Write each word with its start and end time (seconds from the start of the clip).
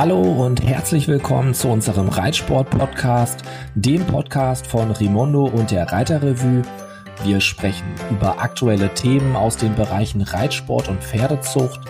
Hallo 0.00 0.22
und 0.22 0.66
herzlich 0.66 1.08
willkommen 1.08 1.52
zu 1.52 1.68
unserem 1.68 2.08
Reitsport-Podcast, 2.08 3.42
dem 3.74 4.06
Podcast 4.06 4.66
von 4.66 4.92
Rimondo 4.92 5.44
und 5.44 5.70
der 5.72 5.92
Reiterrevue. 5.92 6.62
Wir 7.22 7.42
sprechen 7.42 7.84
über 8.10 8.40
aktuelle 8.40 8.94
Themen 8.94 9.36
aus 9.36 9.58
den 9.58 9.74
Bereichen 9.74 10.22
Reitsport 10.22 10.88
und 10.88 11.04
Pferdezucht. 11.04 11.80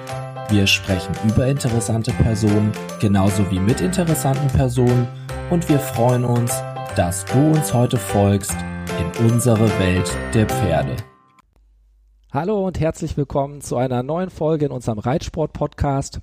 Wir 0.48 0.66
sprechen 0.66 1.14
über 1.28 1.46
interessante 1.46 2.10
Personen, 2.14 2.72
genauso 3.00 3.48
wie 3.52 3.60
mit 3.60 3.80
interessanten 3.80 4.48
Personen. 4.48 5.06
Und 5.48 5.68
wir 5.68 5.78
freuen 5.78 6.24
uns, 6.24 6.60
dass 6.96 7.24
du 7.26 7.52
uns 7.52 7.72
heute 7.72 7.96
folgst 7.96 8.56
in 8.98 9.30
unsere 9.30 9.68
Welt 9.78 10.10
der 10.34 10.46
Pferde. 10.46 10.96
Hallo 12.32 12.66
und 12.66 12.80
herzlich 12.80 13.16
willkommen 13.16 13.60
zu 13.60 13.76
einer 13.76 14.02
neuen 14.02 14.30
Folge 14.30 14.66
in 14.66 14.72
unserem 14.72 14.98
Reitsport-Podcast. 14.98 16.20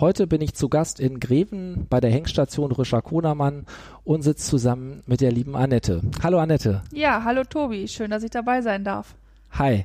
Heute 0.00 0.26
bin 0.26 0.40
ich 0.40 0.54
zu 0.54 0.68
Gast 0.68 0.98
in 0.98 1.20
Greven 1.20 1.86
bei 1.88 2.00
der 2.00 2.10
Hengstation 2.10 2.72
Rischer 2.72 3.00
Konermann 3.00 3.64
und 4.02 4.22
sitze 4.22 4.50
zusammen 4.50 5.04
mit 5.06 5.20
der 5.20 5.30
lieben 5.30 5.54
Annette. 5.54 6.02
Hallo 6.20 6.40
Annette. 6.40 6.82
Ja, 6.92 7.22
hallo 7.22 7.44
Tobi. 7.44 7.86
Schön, 7.86 8.10
dass 8.10 8.24
ich 8.24 8.30
dabei 8.30 8.60
sein 8.60 8.82
darf. 8.82 9.14
Hi. 9.52 9.84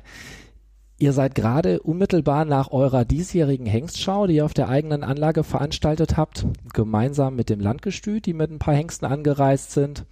Ihr 0.98 1.12
seid 1.12 1.36
gerade 1.36 1.80
unmittelbar 1.80 2.44
nach 2.44 2.72
eurer 2.72 3.04
diesjährigen 3.04 3.66
Hengstschau, 3.66 4.26
die 4.26 4.34
ihr 4.34 4.44
auf 4.44 4.52
der 4.52 4.68
eigenen 4.68 5.04
Anlage 5.04 5.44
veranstaltet 5.44 6.16
habt, 6.16 6.44
gemeinsam 6.72 7.36
mit 7.36 7.48
dem 7.48 7.60
Landgestüt, 7.60 8.26
die 8.26 8.34
mit 8.34 8.50
ein 8.50 8.58
paar 8.58 8.74
Hengsten 8.74 9.06
angereist 9.06 9.70
sind. 9.70 10.04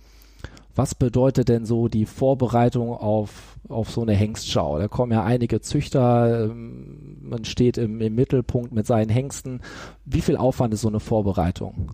Was 0.78 0.94
bedeutet 0.94 1.48
denn 1.48 1.66
so 1.66 1.88
die 1.88 2.06
Vorbereitung 2.06 2.92
auf, 2.92 3.58
auf 3.68 3.90
so 3.90 4.02
eine 4.02 4.12
Hengstschau? 4.12 4.78
Da 4.78 4.86
kommen 4.86 5.10
ja 5.10 5.24
einige 5.24 5.60
Züchter, 5.60 6.44
ähm, 6.44 7.16
man 7.20 7.44
steht 7.44 7.78
im, 7.78 8.00
im 8.00 8.14
Mittelpunkt 8.14 8.70
mit 8.70 8.86
seinen 8.86 9.08
Hengsten. 9.08 9.60
Wie 10.04 10.20
viel 10.20 10.36
Aufwand 10.36 10.72
ist 10.72 10.82
so 10.82 10.88
eine 10.88 11.00
Vorbereitung? 11.00 11.90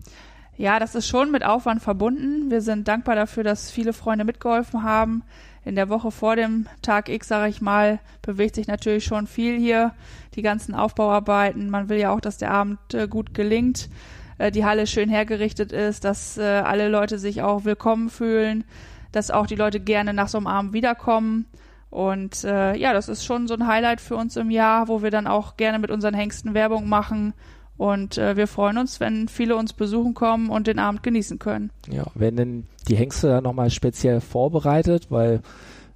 Ja, 0.55 0.77
das 0.77 0.93
ist 0.93 1.07
schon 1.07 1.31
mit 1.31 1.43
Aufwand 1.43 1.81
verbunden. 1.81 2.51
Wir 2.51 2.61
sind 2.61 2.87
dankbar 2.87 3.15
dafür, 3.15 3.43
dass 3.43 3.71
viele 3.71 3.91
Freunde 3.91 4.23
mitgeholfen 4.23 4.83
haben. 4.83 5.23
In 5.63 5.73
der 5.73 5.89
Woche 5.89 6.11
vor 6.11 6.35
dem 6.35 6.67
Tag 6.83 7.09
X, 7.09 7.27
sage 7.27 7.49
ich 7.49 7.61
mal, 7.61 7.99
bewegt 8.21 8.53
sich 8.53 8.67
natürlich 8.67 9.03
schon 9.03 9.25
viel 9.25 9.57
hier. 9.57 9.93
Die 10.35 10.43
ganzen 10.43 10.75
Aufbauarbeiten. 10.75 11.71
Man 11.71 11.89
will 11.89 11.97
ja 11.97 12.13
auch, 12.13 12.21
dass 12.21 12.37
der 12.37 12.51
Abend 12.51 12.77
äh, 12.93 13.07
gut 13.07 13.33
gelingt. 13.33 13.89
Äh, 14.37 14.51
die 14.51 14.65
Halle 14.65 14.87
schön 14.87 15.09
hergerichtet 15.09 15.71
ist, 15.71 16.03
dass 16.03 16.37
äh, 16.37 16.43
alle 16.43 16.89
Leute 16.89 17.19
sich 17.19 17.41
auch 17.41 17.65
willkommen 17.65 18.09
fühlen, 18.09 18.63
dass 19.11 19.31
auch 19.31 19.47
die 19.47 19.55
Leute 19.55 19.79
gerne 19.79 20.13
nach 20.13 20.27
so 20.27 20.37
einem 20.37 20.47
Abend 20.47 20.73
wiederkommen. 20.73 21.45
Und 21.89 22.43
äh, 22.43 22.75
ja, 22.75 22.93
das 22.93 23.07
ist 23.07 23.23
schon 23.23 23.47
so 23.47 23.53
ein 23.53 23.67
Highlight 23.67 24.01
für 24.01 24.17
uns 24.17 24.35
im 24.35 24.51
Jahr, 24.51 24.87
wo 24.87 25.01
wir 25.01 25.11
dann 25.11 25.27
auch 25.27 25.55
gerne 25.55 25.79
mit 25.79 25.91
unseren 25.91 26.13
Hengsten 26.13 26.53
Werbung 26.53 26.89
machen. 26.89 27.33
Und 27.77 28.17
äh, 28.17 28.37
wir 28.37 28.47
freuen 28.47 28.77
uns, 28.77 28.99
wenn 28.99 29.27
viele 29.27 29.55
uns 29.55 29.73
besuchen 29.73 30.13
kommen 30.13 30.49
und 30.49 30.67
den 30.67 30.79
Abend 30.79 31.03
genießen 31.03 31.39
können. 31.39 31.71
Ja, 31.89 32.05
wenn 32.13 32.35
denn 32.35 32.67
die 32.87 32.95
Hengste 32.95 33.27
dann 33.27 33.43
nochmal 33.43 33.69
speziell 33.69 34.21
vorbereitet, 34.21 35.07
weil 35.09 35.41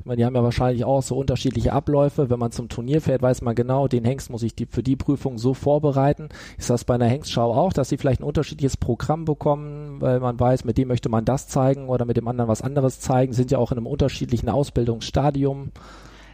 meine, 0.09 0.17
die 0.17 0.25
haben 0.25 0.35
ja 0.35 0.43
wahrscheinlich 0.43 0.83
auch 0.83 1.01
so 1.01 1.15
unterschiedliche 1.15 1.71
Abläufe. 1.71 2.29
Wenn 2.29 2.39
man 2.39 2.51
zum 2.51 2.67
Turnier 2.67 2.99
fährt, 3.01 3.21
weiß 3.21 3.41
man 3.41 3.55
genau, 3.55 3.87
den 3.87 4.03
Hengst 4.03 4.29
muss 4.29 4.43
ich 4.43 4.53
die, 4.53 4.65
für 4.65 4.83
die 4.83 4.97
Prüfung 4.97 5.37
so 5.37 5.53
vorbereiten. 5.53 6.29
Ist 6.57 6.69
das 6.69 6.83
bei 6.83 6.95
einer 6.95 7.07
Hengstschau 7.07 7.53
auch, 7.53 7.71
dass 7.71 7.89
sie 7.89 7.97
vielleicht 7.97 8.19
ein 8.21 8.25
unterschiedliches 8.25 8.75
Programm 8.75 9.23
bekommen, 9.23 10.01
weil 10.01 10.19
man 10.19 10.39
weiß, 10.39 10.65
mit 10.65 10.77
dem 10.77 10.89
möchte 10.89 11.07
man 11.07 11.23
das 11.23 11.47
zeigen 11.47 11.87
oder 11.87 12.03
mit 12.03 12.17
dem 12.17 12.27
anderen 12.27 12.49
was 12.49 12.61
anderes 12.61 12.99
zeigen, 12.99 13.31
sind 13.31 13.51
ja 13.51 13.59
auch 13.59 13.71
in 13.71 13.77
einem 13.77 13.87
unterschiedlichen 13.87 14.49
Ausbildungsstadium. 14.49 15.71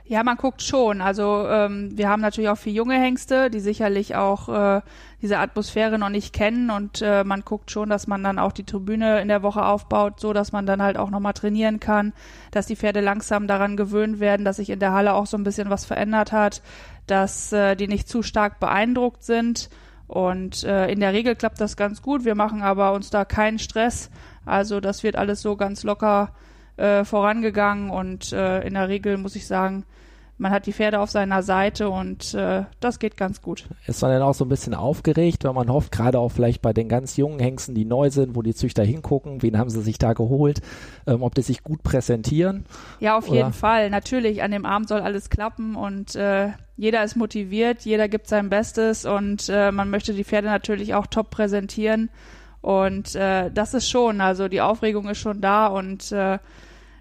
Ja, 0.07 0.23
man 0.23 0.37
guckt 0.37 0.61
schon. 0.61 1.01
Also 1.01 1.47
ähm, 1.47 1.97
wir 1.97 2.09
haben 2.09 2.21
natürlich 2.21 2.51
auch 2.51 2.57
viele 2.57 2.75
junge 2.75 2.99
Hengste, 2.99 3.49
die 3.49 3.59
sicherlich 3.59 4.15
auch 4.15 4.49
äh, 4.49 4.81
diese 5.23 5.39
Atmosphäre 5.39 5.97
noch 5.97 6.09
nicht 6.09 6.31
kennen 6.31 6.69
und 6.69 7.01
äh, 7.01 7.23
man 7.23 7.41
guckt 7.41 7.71
schon, 7.71 7.89
dass 7.89 8.05
man 8.05 8.23
dann 8.23 8.37
auch 8.37 8.51
die 8.51 8.65
Tribüne 8.65 9.19
in 9.21 9.29
der 9.29 9.41
Woche 9.41 9.65
aufbaut, 9.65 10.19
so 10.19 10.31
dass 10.31 10.51
man 10.51 10.67
dann 10.67 10.83
halt 10.83 10.97
auch 10.97 11.09
nochmal 11.09 11.33
trainieren 11.33 11.79
kann, 11.79 12.13
dass 12.51 12.67
die 12.67 12.75
Pferde 12.75 13.01
langsam 13.01 13.47
daran 13.47 13.77
gewöhnt 13.77 14.19
werden, 14.19 14.45
dass 14.45 14.57
sich 14.57 14.69
in 14.69 14.79
der 14.79 14.93
Halle 14.93 15.15
auch 15.15 15.25
so 15.25 15.37
ein 15.37 15.43
bisschen 15.43 15.71
was 15.71 15.85
verändert 15.85 16.31
hat, 16.31 16.61
dass 17.07 17.51
äh, 17.51 17.75
die 17.75 17.87
nicht 17.87 18.07
zu 18.07 18.21
stark 18.21 18.59
beeindruckt 18.59 19.23
sind. 19.23 19.71
Und 20.07 20.63
äh, 20.65 20.87
in 20.91 20.99
der 20.99 21.13
Regel 21.13 21.35
klappt 21.35 21.59
das 21.59 21.77
ganz 21.77 22.03
gut. 22.03 22.25
Wir 22.25 22.35
machen 22.35 22.61
aber 22.61 22.93
uns 22.93 23.09
da 23.09 23.25
keinen 23.25 23.57
Stress. 23.57 24.11
Also 24.45 24.79
das 24.79 25.01
wird 25.01 25.15
alles 25.15 25.41
so 25.41 25.55
ganz 25.55 25.81
locker 25.83 26.31
äh, 26.77 27.03
vorangegangen 27.03 27.89
und 27.89 28.31
äh, 28.33 28.61
in 28.61 28.73
der 28.73 28.89
Regel 28.89 29.17
muss 29.17 29.35
ich 29.35 29.47
sagen, 29.47 29.85
man 30.37 30.51
hat 30.51 30.65
die 30.65 30.73
Pferde 30.73 30.99
auf 30.99 31.09
seiner 31.09 31.43
Seite 31.43 31.89
und 31.89 32.33
äh, 32.33 32.63
das 32.81 32.99
geht 32.99 33.15
ganz 33.15 33.41
gut. 33.41 33.69
Ist 33.87 34.01
man 34.01 34.11
dann 34.11 34.21
auch 34.21 34.33
so 34.33 34.43
ein 34.43 34.49
bisschen 34.49 34.73
aufgeregt, 34.73 35.45
weil 35.45 35.53
man 35.53 35.69
hofft, 35.69 35.93
gerade 35.93 36.19
auch 36.19 36.29
vielleicht 36.29 36.61
bei 36.61 36.73
den 36.73 36.89
ganz 36.89 37.15
jungen 37.15 37.39
Hengsten, 37.39 37.73
die 37.73 37.85
neu 37.85 38.09
sind, 38.09 38.35
wo 38.35 38.41
die 38.41 38.53
Züchter 38.53 38.83
hingucken, 38.83 39.41
wen 39.41 39.57
haben 39.57 39.69
sie 39.69 39.81
sich 39.81 39.97
da 39.97 40.13
geholt, 40.13 40.61
ähm, 41.07 41.23
ob 41.23 41.35
die 41.35 41.41
sich 41.41 41.63
gut 41.63 41.83
präsentieren? 41.83 42.65
Ja, 42.99 43.17
auf 43.17 43.29
Oder? 43.29 43.37
jeden 43.37 43.53
Fall. 43.53 43.89
Natürlich, 43.89 44.43
an 44.43 44.51
dem 44.51 44.65
Abend 44.65 44.89
soll 44.89 45.01
alles 45.01 45.29
klappen 45.29 45.75
und 45.75 46.15
äh, 46.15 46.49
jeder 46.75 47.03
ist 47.05 47.15
motiviert, 47.15 47.83
jeder 47.83 48.09
gibt 48.09 48.27
sein 48.27 48.49
Bestes 48.49 49.05
und 49.05 49.47
äh, 49.47 49.71
man 49.71 49.89
möchte 49.89 50.13
die 50.13 50.25
Pferde 50.25 50.47
natürlich 50.47 50.93
auch 50.95 51.07
top 51.07 51.29
präsentieren. 51.29 52.09
Und 52.59 53.15
äh, 53.15 53.51
das 53.51 53.73
ist 53.73 53.89
schon, 53.89 54.19
also 54.19 54.47
die 54.47 54.59
Aufregung 54.59 55.07
ist 55.07 55.19
schon 55.19 55.39
da 55.39 55.67
und 55.67 56.11
äh, 56.11 56.39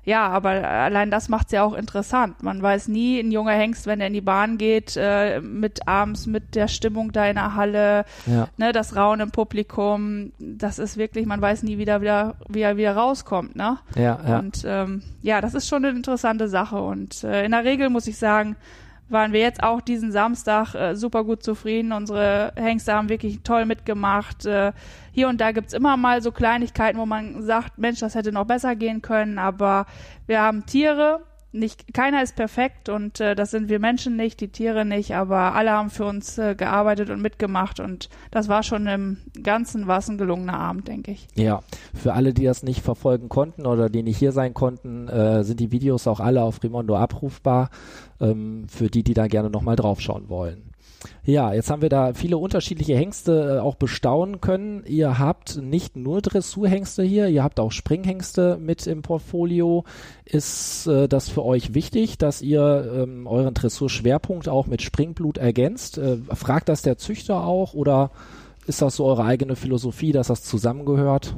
ja, 0.04 0.28
aber 0.28 0.50
allein 0.50 1.10
das 1.10 1.28
macht's 1.28 1.52
ja 1.52 1.62
auch 1.62 1.74
interessant. 1.74 2.42
Man 2.42 2.60
weiß 2.60 2.88
nie, 2.88 3.18
ein 3.18 3.32
junger 3.32 3.52
Hengst, 3.52 3.86
wenn 3.86 4.00
er 4.00 4.08
in 4.08 4.12
die 4.12 4.20
Bahn 4.20 4.58
geht, 4.58 4.96
äh, 4.96 5.40
mit 5.40 5.88
abends, 5.88 6.26
mit 6.26 6.54
der 6.54 6.68
Stimmung 6.68 7.12
da 7.12 7.26
in 7.26 7.36
der 7.36 7.54
Halle, 7.54 8.04
ja. 8.26 8.48
ne, 8.56 8.72
das 8.72 8.96
Rauen 8.96 9.20
im 9.20 9.30
Publikum, 9.30 10.32
das 10.38 10.78
ist 10.78 10.96
wirklich, 10.96 11.26
man 11.26 11.40
weiß 11.40 11.62
nie 11.62 11.78
wieder, 11.78 12.00
wieder 12.02 12.36
wie 12.48 12.60
er 12.60 12.76
wieder 12.76 12.96
rauskommt, 12.96 13.56
ne? 13.56 13.78
Ja, 13.96 14.18
ja. 14.26 14.38
Und 14.38 14.62
ähm, 14.66 15.02
ja, 15.22 15.40
das 15.40 15.54
ist 15.54 15.68
schon 15.68 15.84
eine 15.84 15.96
interessante 15.96 16.48
Sache. 16.48 16.80
Und 16.80 17.24
äh, 17.24 17.44
in 17.44 17.52
der 17.52 17.64
Regel 17.64 17.88
muss 17.88 18.06
ich 18.06 18.18
sagen, 18.18 18.56
waren 19.08 19.32
wir 19.32 19.40
jetzt 19.40 19.62
auch 19.62 19.80
diesen 19.80 20.12
Samstag 20.12 20.74
äh, 20.74 20.96
super 20.96 21.24
gut 21.24 21.42
zufrieden. 21.42 21.92
Unsere 21.92 22.52
Hengste 22.56 22.94
haben 22.94 23.08
wirklich 23.08 23.42
toll 23.42 23.66
mitgemacht. 23.66 24.46
Äh, 24.46 24.72
hier 25.12 25.28
und 25.28 25.40
da 25.40 25.52
gibt's 25.52 25.72
immer 25.72 25.96
mal 25.96 26.22
so 26.22 26.32
Kleinigkeiten, 26.32 26.98
wo 26.98 27.06
man 27.06 27.42
sagt, 27.42 27.78
Mensch, 27.78 28.00
das 28.00 28.14
hätte 28.14 28.32
noch 28.32 28.46
besser 28.46 28.76
gehen 28.76 29.02
können, 29.02 29.38
aber 29.38 29.86
wir 30.26 30.40
haben 30.40 30.66
Tiere, 30.66 31.20
nicht 31.54 31.94
keiner 31.94 32.22
ist 32.22 32.36
perfekt 32.36 32.88
und 32.88 33.20
äh, 33.20 33.34
das 33.34 33.50
sind 33.50 33.68
wir 33.68 33.78
Menschen 33.78 34.16
nicht, 34.16 34.40
die 34.40 34.48
Tiere 34.48 34.84
nicht, 34.84 35.14
aber 35.14 35.54
alle 35.54 35.70
haben 35.70 35.90
für 35.90 36.04
uns 36.04 36.36
äh, 36.36 36.54
gearbeitet 36.54 37.10
und 37.10 37.22
mitgemacht 37.22 37.80
und 37.80 38.08
das 38.30 38.48
war 38.48 38.62
schon 38.62 38.86
im 38.86 39.18
Ganzen 39.42 39.86
was 39.86 40.08
ein 40.08 40.18
gelungener 40.18 40.58
Abend, 40.58 40.88
denke 40.88 41.12
ich. 41.12 41.28
Ja, 41.34 41.60
für 41.94 42.14
alle, 42.14 42.34
die 42.34 42.44
das 42.44 42.62
nicht 42.62 42.82
verfolgen 42.82 43.28
konnten 43.28 43.66
oder 43.66 43.88
die 43.88 44.02
nicht 44.02 44.18
hier 44.18 44.32
sein 44.32 44.52
konnten, 44.52 45.08
äh, 45.08 45.44
sind 45.44 45.60
die 45.60 45.70
Videos 45.70 46.06
auch 46.06 46.20
alle 46.20 46.42
auf 46.42 46.62
Rimondo 46.62 46.96
abrufbar, 46.96 47.70
ähm, 48.20 48.66
für 48.68 48.88
die, 48.88 49.04
die 49.04 49.14
da 49.14 49.28
gerne 49.28 49.50
nochmal 49.50 49.76
draufschauen 49.76 50.28
wollen. 50.28 50.73
Ja, 51.24 51.52
jetzt 51.52 51.70
haben 51.70 51.82
wir 51.82 51.88
da 51.88 52.14
viele 52.14 52.38
unterschiedliche 52.38 52.96
Hengste 52.96 53.56
äh, 53.56 53.60
auch 53.60 53.76
bestaunen 53.76 54.40
können. 54.40 54.84
Ihr 54.86 55.18
habt 55.18 55.56
nicht 55.56 55.96
nur 55.96 56.20
Dressurhengste 56.20 57.02
hier, 57.02 57.28
ihr 57.28 57.42
habt 57.42 57.60
auch 57.60 57.72
Springhengste 57.72 58.58
mit 58.60 58.86
im 58.86 59.02
Portfolio. 59.02 59.84
Ist 60.24 60.86
äh, 60.86 61.08
das 61.08 61.28
für 61.28 61.44
euch 61.44 61.74
wichtig, 61.74 62.18
dass 62.18 62.42
ihr 62.42 62.92
ähm, 62.96 63.26
euren 63.26 63.54
Dressurschwerpunkt 63.54 64.48
auch 64.48 64.66
mit 64.66 64.82
Springblut 64.82 65.38
ergänzt? 65.38 65.98
Äh, 65.98 66.18
fragt 66.34 66.68
das 66.68 66.82
der 66.82 66.98
Züchter 66.98 67.44
auch 67.44 67.74
oder 67.74 68.10
ist 68.66 68.80
das 68.80 68.96
so 68.96 69.04
eure 69.04 69.24
eigene 69.24 69.56
Philosophie, 69.56 70.12
dass 70.12 70.28
das 70.28 70.42
zusammengehört? 70.42 71.36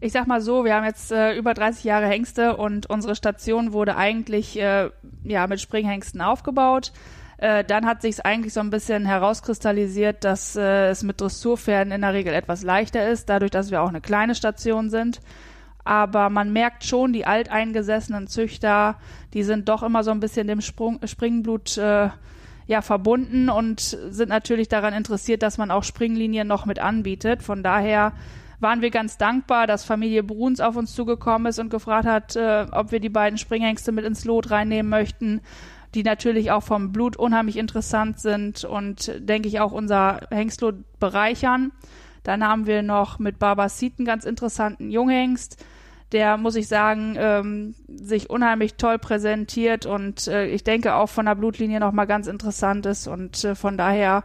Ich 0.00 0.12
sag 0.12 0.26
mal 0.26 0.40
so, 0.40 0.64
wir 0.64 0.74
haben 0.74 0.84
jetzt 0.84 1.10
äh, 1.10 1.34
über 1.34 1.54
30 1.54 1.84
Jahre 1.84 2.06
Hengste 2.06 2.56
und 2.56 2.88
unsere 2.88 3.16
Station 3.16 3.72
wurde 3.72 3.96
eigentlich 3.96 4.58
äh, 4.60 4.90
ja 5.24 5.46
mit 5.46 5.60
Springhengsten 5.60 6.20
aufgebaut. 6.20 6.92
Äh, 7.38 7.64
dann 7.64 7.84
hat 7.84 8.00
sich 8.00 8.24
eigentlich 8.24 8.54
so 8.54 8.60
ein 8.60 8.70
bisschen 8.70 9.04
herauskristallisiert, 9.04 10.24
dass 10.24 10.56
äh, 10.56 10.88
es 10.88 11.02
mit 11.02 11.20
Dressurpferden 11.20 11.92
in 11.92 12.00
der 12.00 12.14
Regel 12.14 12.32
etwas 12.32 12.62
leichter 12.62 13.08
ist, 13.08 13.28
dadurch, 13.28 13.50
dass 13.50 13.70
wir 13.70 13.82
auch 13.82 13.88
eine 13.88 14.00
kleine 14.00 14.34
Station 14.34 14.88
sind. 14.88 15.20
Aber 15.84 16.30
man 16.30 16.52
merkt 16.52 16.84
schon, 16.84 17.12
die 17.12 17.26
alteingesessenen 17.26 18.26
Züchter, 18.26 18.96
die 19.34 19.44
sind 19.44 19.68
doch 19.68 19.82
immer 19.82 20.02
so 20.02 20.10
ein 20.10 20.20
bisschen 20.20 20.48
dem 20.48 20.60
Sprung, 20.60 20.98
Springblut 21.04 21.76
äh, 21.76 22.08
ja, 22.66 22.82
verbunden 22.82 23.48
und 23.48 23.80
sind 23.80 24.28
natürlich 24.28 24.68
daran 24.68 24.94
interessiert, 24.94 25.42
dass 25.42 25.58
man 25.58 25.70
auch 25.70 25.84
Springlinien 25.84 26.48
noch 26.48 26.66
mit 26.66 26.80
anbietet. 26.80 27.42
Von 27.42 27.62
daher 27.62 28.12
waren 28.58 28.80
wir 28.80 28.90
ganz 28.90 29.18
dankbar, 29.18 29.66
dass 29.66 29.84
Familie 29.84 30.24
Bruns 30.24 30.60
auf 30.60 30.74
uns 30.74 30.94
zugekommen 30.94 31.46
ist 31.46 31.58
und 31.58 31.68
gefragt 31.68 32.06
hat, 32.06 32.34
äh, 32.34 32.66
ob 32.72 32.90
wir 32.90 32.98
die 32.98 33.10
beiden 33.10 33.38
Springhengste 33.38 33.92
mit 33.92 34.06
ins 34.06 34.24
Lot 34.24 34.50
reinnehmen 34.50 34.88
möchten 34.88 35.42
die 35.94 36.02
natürlich 36.02 36.50
auch 36.50 36.62
vom 36.62 36.92
Blut 36.92 37.16
unheimlich 37.16 37.56
interessant 37.56 38.20
sind 38.20 38.64
und 38.64 39.12
denke 39.18 39.48
ich 39.48 39.60
auch 39.60 39.72
unser 39.72 40.20
Hengstlot 40.30 40.98
bereichern. 40.98 41.72
Dann 42.22 42.44
haben 42.44 42.66
wir 42.66 42.82
noch 42.82 43.18
mit 43.18 43.38
Barbasit 43.38 43.98
einen 43.98 44.06
ganz 44.06 44.24
interessanten 44.24 44.90
Junghengst, 44.90 45.64
der, 46.12 46.36
muss 46.36 46.56
ich 46.56 46.68
sagen, 46.68 47.16
ähm, 47.18 47.74
sich 47.88 48.30
unheimlich 48.30 48.74
toll 48.74 48.98
präsentiert 48.98 49.86
und 49.86 50.28
äh, 50.28 50.46
ich 50.46 50.62
denke 50.62 50.94
auch 50.94 51.08
von 51.08 51.26
der 51.26 51.34
Blutlinie 51.34 51.80
nochmal 51.80 52.06
ganz 52.06 52.26
interessant 52.26 52.86
ist 52.86 53.08
und 53.08 53.42
äh, 53.44 53.54
von 53.54 53.76
daher, 53.76 54.24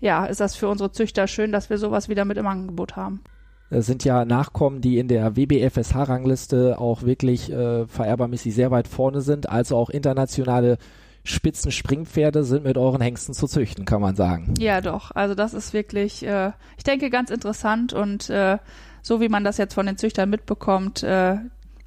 ja, 0.00 0.26
ist 0.26 0.40
das 0.40 0.56
für 0.56 0.68
unsere 0.68 0.92
Züchter 0.92 1.26
schön, 1.26 1.52
dass 1.52 1.70
wir 1.70 1.78
sowas 1.78 2.08
wieder 2.08 2.24
mit 2.24 2.36
im 2.36 2.46
Angebot 2.46 2.96
haben. 2.96 3.22
Sind 3.70 4.04
ja 4.04 4.26
Nachkommen, 4.26 4.82
die 4.82 4.98
in 4.98 5.08
der 5.08 5.34
WBFSH-Rangliste 5.34 6.78
auch 6.78 7.02
wirklich 7.02 7.50
äh, 7.50 7.86
vererbermäßig 7.86 8.54
sehr 8.54 8.70
weit 8.70 8.86
vorne 8.86 9.22
sind, 9.22 9.48
also 9.48 9.76
auch 9.76 9.88
internationale 9.88 10.76
Spitzenspringpferde 11.24 12.42
sind 12.42 12.64
mit 12.64 12.76
euren 12.76 13.00
Hengsten 13.00 13.34
zu 13.34 13.46
züchten, 13.46 13.84
kann 13.84 14.00
man 14.00 14.16
sagen. 14.16 14.54
Ja, 14.58 14.80
doch. 14.80 15.12
Also 15.12 15.34
das 15.34 15.54
ist 15.54 15.72
wirklich, 15.72 16.26
äh, 16.26 16.52
ich 16.76 16.84
denke, 16.84 17.10
ganz 17.10 17.30
interessant 17.30 17.92
und 17.92 18.28
äh, 18.28 18.58
so 19.02 19.20
wie 19.20 19.28
man 19.28 19.44
das 19.44 19.58
jetzt 19.58 19.74
von 19.74 19.86
den 19.86 19.96
Züchtern 19.96 20.30
mitbekommt, 20.30 21.02
äh, 21.02 21.36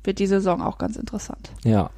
wird 0.03 0.19
die 0.19 0.27
Saison 0.27 0.61
auch 0.61 0.77
ganz 0.77 0.95
interessant. 0.95 1.51
Ja. 1.63 1.89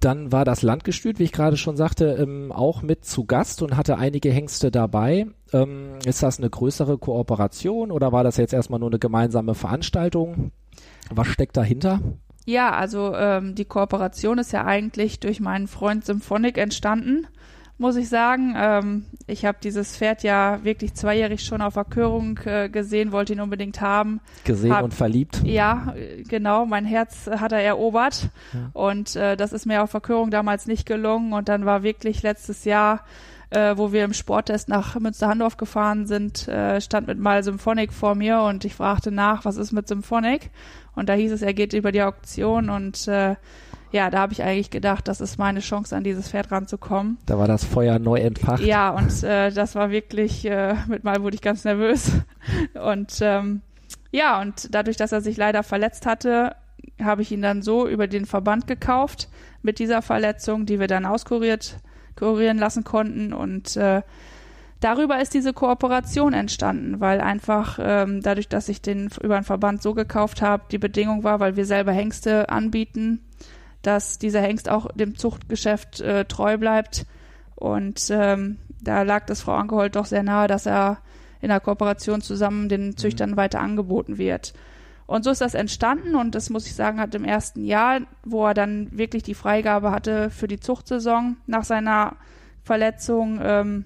Dann 0.00 0.32
war 0.32 0.44
das 0.44 0.62
Landgestüt, 0.62 1.20
wie 1.20 1.24
ich 1.24 1.32
gerade 1.32 1.56
schon 1.56 1.76
sagte, 1.76 2.06
ähm, 2.18 2.50
auch 2.50 2.82
mit 2.82 3.04
zu 3.04 3.24
Gast 3.24 3.62
und 3.62 3.76
hatte 3.76 3.98
einige 3.98 4.32
Hengste 4.32 4.72
dabei. 4.72 5.28
Ähm, 5.52 5.98
ist 6.04 6.24
das 6.24 6.38
eine 6.38 6.50
größere 6.50 6.98
Kooperation 6.98 7.92
oder 7.92 8.10
war 8.10 8.24
das 8.24 8.36
jetzt 8.36 8.52
erstmal 8.52 8.80
nur 8.80 8.90
eine 8.90 8.98
gemeinsame 8.98 9.54
Veranstaltung? 9.54 10.50
Was 11.10 11.28
steckt 11.28 11.56
dahinter? 11.56 12.00
Ja, 12.44 12.70
also 12.70 13.14
ähm, 13.14 13.54
die 13.54 13.64
Kooperation 13.64 14.38
ist 14.38 14.52
ja 14.52 14.64
eigentlich 14.64 15.20
durch 15.20 15.40
meinen 15.40 15.68
Freund 15.68 16.04
Symphonic 16.04 16.58
entstanden 16.58 17.26
muss 17.82 17.96
ich 17.96 18.08
sagen. 18.08 18.54
Ähm, 18.56 19.06
ich 19.26 19.44
habe 19.44 19.58
dieses 19.62 19.96
Pferd 19.96 20.22
ja 20.22 20.60
wirklich 20.62 20.94
zweijährig 20.94 21.44
schon 21.44 21.60
auf 21.60 21.74
Verkörung 21.74 22.38
äh, 22.44 22.70
gesehen, 22.70 23.12
wollte 23.12 23.34
ihn 23.34 23.40
unbedingt 23.40 23.80
haben. 23.82 24.20
Gesehen 24.44 24.74
hab, 24.74 24.84
und 24.84 24.94
verliebt. 24.94 25.42
Ja, 25.44 25.94
genau. 26.28 26.64
Mein 26.64 26.86
Herz 26.86 27.28
hat 27.28 27.52
er 27.52 27.58
erobert. 27.58 28.28
Ja. 28.54 28.70
Und 28.72 29.16
äh, 29.16 29.36
das 29.36 29.52
ist 29.52 29.66
mir 29.66 29.82
auf 29.82 29.90
Verkörung 29.90 30.30
damals 30.30 30.66
nicht 30.66 30.86
gelungen. 30.86 31.32
Und 31.34 31.48
dann 31.48 31.66
war 31.66 31.82
wirklich 31.82 32.22
letztes 32.22 32.64
Jahr 32.64 33.04
äh, 33.50 33.76
wo 33.76 33.92
wir 33.92 34.04
im 34.04 34.14
Sporttest 34.14 34.68
nach 34.68 34.98
Münster-Handorf 34.98 35.58
gefahren 35.58 36.06
sind, 36.06 36.48
äh, 36.48 36.80
stand 36.80 37.06
mit 37.06 37.18
mal 37.18 37.42
Symphonic 37.44 37.92
vor 37.92 38.14
mir 38.14 38.40
und 38.40 38.64
ich 38.64 38.74
fragte 38.74 39.10
nach, 39.10 39.44
was 39.44 39.58
ist 39.58 39.72
mit 39.72 39.86
Symphonic? 39.86 40.50
Und 40.94 41.08
da 41.08 41.14
hieß 41.14 41.32
es, 41.32 41.42
er 41.42 41.54
geht 41.54 41.72
über 41.72 41.92
die 41.92 42.02
Auktion 42.02 42.68
und 42.70 43.08
äh, 43.08 43.36
ja, 43.92 44.08
da 44.08 44.20
habe 44.20 44.32
ich 44.32 44.42
eigentlich 44.42 44.70
gedacht, 44.70 45.06
das 45.06 45.20
ist 45.20 45.38
meine 45.38 45.60
Chance, 45.60 45.94
an 45.94 46.02
dieses 46.02 46.30
Pferd 46.30 46.50
ranzukommen. 46.50 47.18
Da 47.26 47.38
war 47.38 47.46
das 47.46 47.64
Feuer 47.64 47.98
neu 47.98 48.20
entfacht. 48.20 48.62
Ja, 48.62 48.90
und 48.90 49.22
äh, 49.22 49.50
das 49.50 49.74
war 49.74 49.90
wirklich, 49.90 50.46
äh, 50.46 50.74
mit 50.88 51.04
mal 51.04 51.22
wurde 51.22 51.34
ich 51.34 51.42
ganz 51.42 51.64
nervös. 51.64 52.10
Und 52.74 53.18
ähm, 53.20 53.60
ja, 54.10 54.40
und 54.40 54.74
dadurch, 54.74 54.98
dass 54.98 55.12
er 55.12 55.22
sich 55.22 55.38
leider 55.38 55.62
verletzt 55.62 56.04
hatte, 56.04 56.54
habe 57.02 57.22
ich 57.22 57.32
ihn 57.32 57.40
dann 57.40 57.62
so 57.62 57.88
über 57.88 58.06
den 58.06 58.26
Verband 58.26 58.66
gekauft 58.66 59.28
mit 59.62 59.78
dieser 59.78 60.02
Verletzung, 60.02 60.66
die 60.66 60.80
wir 60.80 60.86
dann 60.86 61.06
auskuriert, 61.06 61.78
kurieren 62.14 62.58
lassen 62.58 62.84
konnten. 62.84 63.32
Und 63.32 63.76
äh, 63.76 64.02
darüber 64.82 65.20
ist 65.20 65.34
diese 65.34 65.52
Kooperation 65.52 66.32
entstanden, 66.32 67.00
weil 67.00 67.20
einfach 67.20 67.78
ähm, 67.80 68.20
dadurch, 68.20 68.48
dass 68.48 68.68
ich 68.68 68.82
den 68.82 69.10
über 69.22 69.36
den 69.36 69.44
Verband 69.44 69.82
so 69.82 69.94
gekauft 69.94 70.42
habe, 70.42 70.64
die 70.70 70.78
Bedingung 70.78 71.24
war, 71.24 71.40
weil 71.40 71.56
wir 71.56 71.64
selber 71.64 71.92
Hengste 71.92 72.50
anbieten, 72.50 73.20
dass 73.82 74.18
dieser 74.18 74.40
Hengst 74.40 74.68
auch 74.68 74.88
dem 74.92 75.16
Zuchtgeschäft 75.16 76.00
äh, 76.00 76.24
treu 76.24 76.58
bleibt. 76.58 77.06
Und 77.54 78.08
ähm, 78.10 78.58
da 78.80 79.02
lag 79.02 79.26
das 79.26 79.40
Frau 79.40 79.54
Angehold 79.54 79.96
doch 79.96 80.06
sehr 80.06 80.22
nahe, 80.22 80.48
dass 80.48 80.66
er 80.66 80.98
in 81.40 81.48
der 81.48 81.60
Kooperation 81.60 82.20
zusammen 82.20 82.68
den 82.68 82.86
mhm. 82.86 82.96
Züchtern 82.96 83.36
weiter 83.36 83.60
angeboten 83.60 84.18
wird. 84.18 84.52
Und 85.06 85.24
so 85.24 85.30
ist 85.30 85.40
das 85.40 85.54
entstanden 85.54 86.14
und 86.14 86.34
das 86.34 86.48
muss 86.48 86.66
ich 86.66 86.74
sagen, 86.74 87.00
hat 87.00 87.14
im 87.14 87.24
ersten 87.24 87.64
Jahr, 87.64 88.00
wo 88.24 88.46
er 88.46 88.54
dann 88.54 88.88
wirklich 88.96 89.22
die 89.22 89.34
Freigabe 89.34 89.90
hatte 89.90 90.30
für 90.30 90.48
die 90.48 90.60
Zuchtsaison 90.60 91.36
nach 91.46 91.64
seiner 91.64 92.16
Verletzung, 92.62 93.40
ähm, 93.42 93.84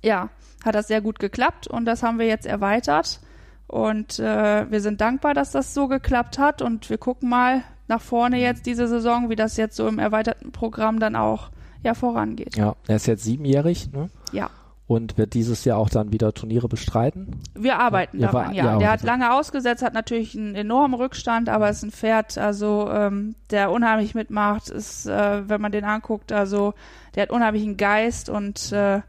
ja, 0.00 0.30
hat 0.64 0.74
das 0.74 0.88
sehr 0.88 1.00
gut 1.00 1.18
geklappt 1.18 1.66
und 1.66 1.84
das 1.84 2.02
haben 2.02 2.18
wir 2.18 2.26
jetzt 2.26 2.46
erweitert. 2.46 3.20
Und 3.66 4.18
äh, 4.18 4.70
wir 4.70 4.80
sind 4.80 5.00
dankbar, 5.00 5.34
dass 5.34 5.50
das 5.50 5.72
so 5.72 5.88
geklappt 5.88 6.38
hat 6.38 6.60
und 6.62 6.90
wir 6.90 6.98
gucken 6.98 7.28
mal, 7.28 7.62
nach 7.88 8.00
vorne 8.00 8.38
jetzt 8.38 8.66
diese 8.66 8.86
Saison, 8.86 9.28
wie 9.28 9.36
das 9.36 9.56
jetzt 9.56 9.76
so 9.76 9.88
im 9.88 9.98
erweiterten 9.98 10.52
Programm 10.52 10.98
dann 10.98 11.16
auch 11.16 11.50
ja 11.82 11.94
vorangeht. 11.94 12.56
Ja, 12.56 12.76
er 12.86 12.96
ist 12.96 13.06
jetzt 13.06 13.24
siebenjährig, 13.24 13.92
ne? 13.92 14.08
Ja. 14.32 14.50
Und 14.86 15.16
wird 15.16 15.32
dieses 15.32 15.64
Jahr 15.64 15.78
auch 15.78 15.88
dann 15.88 16.12
wieder 16.12 16.34
Turniere 16.34 16.68
bestreiten? 16.68 17.40
Wir 17.54 17.78
arbeiten 17.78 18.18
ja, 18.18 18.30
daran, 18.30 18.54
ja. 18.54 18.78
Der 18.78 18.90
hat 18.90 19.02
lange 19.02 19.32
ausgesetzt, 19.32 19.82
hat 19.82 19.94
natürlich 19.94 20.36
einen 20.36 20.54
enormen 20.54 20.94
Rückstand, 20.94 21.48
aber 21.48 21.70
ist 21.70 21.82
ein 21.82 21.92
Pferd, 21.92 22.36
also 22.36 22.90
ähm, 22.90 23.34
der 23.50 23.70
unheimlich 23.70 24.14
mitmacht, 24.14 24.68
ist, 24.68 25.06
äh, 25.06 25.48
wenn 25.48 25.60
man 25.60 25.72
den 25.72 25.84
anguckt, 25.84 26.32
also 26.32 26.74
der 27.14 27.22
hat 27.22 27.30
unheimlichen 27.30 27.76
Geist 27.76 28.28
und 28.28 28.72
äh, 28.72 29.00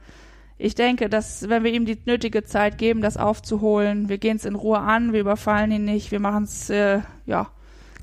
ich 0.57 0.75
denke, 0.75 1.09
dass 1.09 1.49
wenn 1.49 1.63
wir 1.63 1.71
ihm 1.71 1.85
die 1.85 1.97
nötige 2.05 2.43
Zeit 2.43 2.77
geben, 2.77 3.01
das 3.01 3.17
aufzuholen, 3.17 4.09
wir 4.09 4.17
gehen 4.17 4.37
es 4.37 4.45
in 4.45 4.55
Ruhe 4.55 4.79
an, 4.79 5.13
wir 5.13 5.21
überfallen 5.21 5.71
ihn 5.71 5.85
nicht, 5.85 6.11
wir 6.11 6.19
machen 6.19 6.43
es 6.43 6.69
äh, 6.69 7.01
ja 7.25 7.49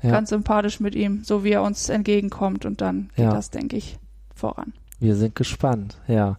ja. 0.03 0.11
ganz 0.11 0.29
sympathisch 0.29 0.79
mit 0.79 0.95
ihm, 0.95 1.23
so 1.23 1.43
wie 1.43 1.51
er 1.51 1.63
uns 1.63 1.89
entgegenkommt 1.89 2.65
und 2.65 2.81
dann 2.81 3.09
geht 3.15 3.25
ja. 3.25 3.33
das, 3.33 3.49
denke 3.49 3.77
ich, 3.77 3.97
voran. 4.35 4.73
Wir 5.01 5.15
sind 5.15 5.35
gespannt, 5.35 5.97
ja. 6.07 6.37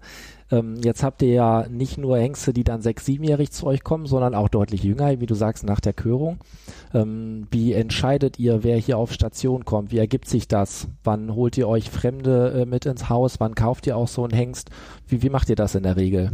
Ähm, 0.52 0.76
jetzt 0.84 1.02
habt 1.02 1.20
ihr 1.22 1.32
ja 1.32 1.66
nicht 1.68 1.98
nur 1.98 2.16
Hengste, 2.16 2.52
die 2.52 2.62
dann 2.62 2.80
sechs, 2.80 3.04
siebenjährig 3.04 3.50
zu 3.50 3.66
euch 3.66 3.82
kommen, 3.82 4.06
sondern 4.06 4.36
auch 4.36 4.48
deutlich 4.48 4.84
jünger, 4.84 5.18
wie 5.18 5.26
du 5.26 5.34
sagst, 5.34 5.64
nach 5.64 5.80
der 5.80 5.92
Körung. 5.92 6.38
Ähm, 6.94 7.48
wie 7.50 7.72
entscheidet 7.72 8.38
ihr, 8.38 8.62
wer 8.62 8.76
hier 8.76 8.98
auf 8.98 9.12
Station 9.12 9.64
kommt? 9.64 9.90
Wie 9.90 9.98
ergibt 9.98 10.28
sich 10.28 10.46
das? 10.46 10.86
Wann 11.02 11.34
holt 11.34 11.58
ihr 11.58 11.66
euch 11.66 11.90
Fremde 11.90 12.62
äh, 12.62 12.66
mit 12.66 12.86
ins 12.86 13.08
Haus? 13.08 13.40
Wann 13.40 13.56
kauft 13.56 13.88
ihr 13.88 13.96
auch 13.96 14.06
so 14.06 14.22
einen 14.22 14.32
Hengst? 14.32 14.70
Wie, 15.08 15.22
wie 15.22 15.30
macht 15.30 15.50
ihr 15.50 15.56
das 15.56 15.74
in 15.74 15.82
der 15.82 15.96
Regel? 15.96 16.30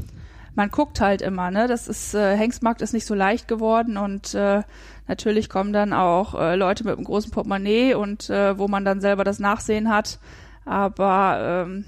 man 0.55 0.71
guckt 0.71 1.01
halt 1.01 1.23
immer, 1.23 1.53
ne? 1.53 1.69
Das 1.69 1.87
ist, 1.87 2.15
äh, 2.15 2.37
Hengstmarkt 2.37 2.83
ist 2.83 2.93
nicht 2.93 3.07
so 3.07 3.15
leicht 3.15 3.47
geworden 3.47 3.97
und 3.97 4.35
äh, 4.35 4.63
natürlich 5.07 5.49
kommen 5.49 5.73
dann 5.73 5.93
auch 5.93 6.35
äh, 6.35 6.57
Leute 6.57 6.83
mit 6.83 6.97
einem 6.97 7.05
großen 7.05 7.31
Portemonnaie 7.31 7.95
und 7.95 8.29
äh, 8.29 8.59
wo 8.59 8.67
man 8.67 8.85
dann 8.85 9.01
selber 9.01 9.23
das 9.23 9.39
Nachsehen 9.39 9.89
hat. 9.89 10.19
Aber 10.65 11.67
ähm, 11.69 11.85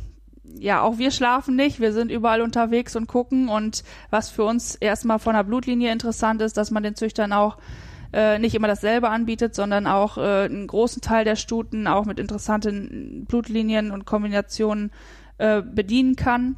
ja, 0.59 0.83
auch 0.83 0.99
wir 0.99 1.11
schlafen 1.11 1.57
nicht, 1.57 1.81
wir 1.81 1.93
sind 1.93 2.11
überall 2.11 2.41
unterwegs 2.41 2.97
und 2.97 3.07
gucken 3.07 3.49
und 3.49 3.85
was 4.11 4.31
für 4.31 4.45
uns 4.45 4.75
erstmal 4.75 5.19
von 5.19 5.35
der 5.35 5.45
Blutlinie 5.45 5.93
interessant 5.93 6.43
ist, 6.43 6.57
dass 6.57 6.71
man 6.71 6.83
den 6.83 6.95
Züchtern 6.95 7.33
auch 7.33 7.59
äh, 8.13 8.39
nicht 8.39 8.55
immer 8.55 8.69
dasselbe 8.69 9.09
anbietet, 9.09 9.55
sondern 9.55 9.87
auch 9.87 10.19
äh, 10.19 10.45
einen 10.45 10.67
großen 10.67 11.01
Teil 11.01 11.25
der 11.25 11.37
Stuten 11.37 11.87
auch 11.87 12.05
mit 12.05 12.19
interessanten 12.19 13.25
Blutlinien 13.27 13.91
und 13.91 14.05
Kombinationen 14.05 14.91
äh, 15.39 15.63
bedienen 15.63 16.17
kann. 16.17 16.57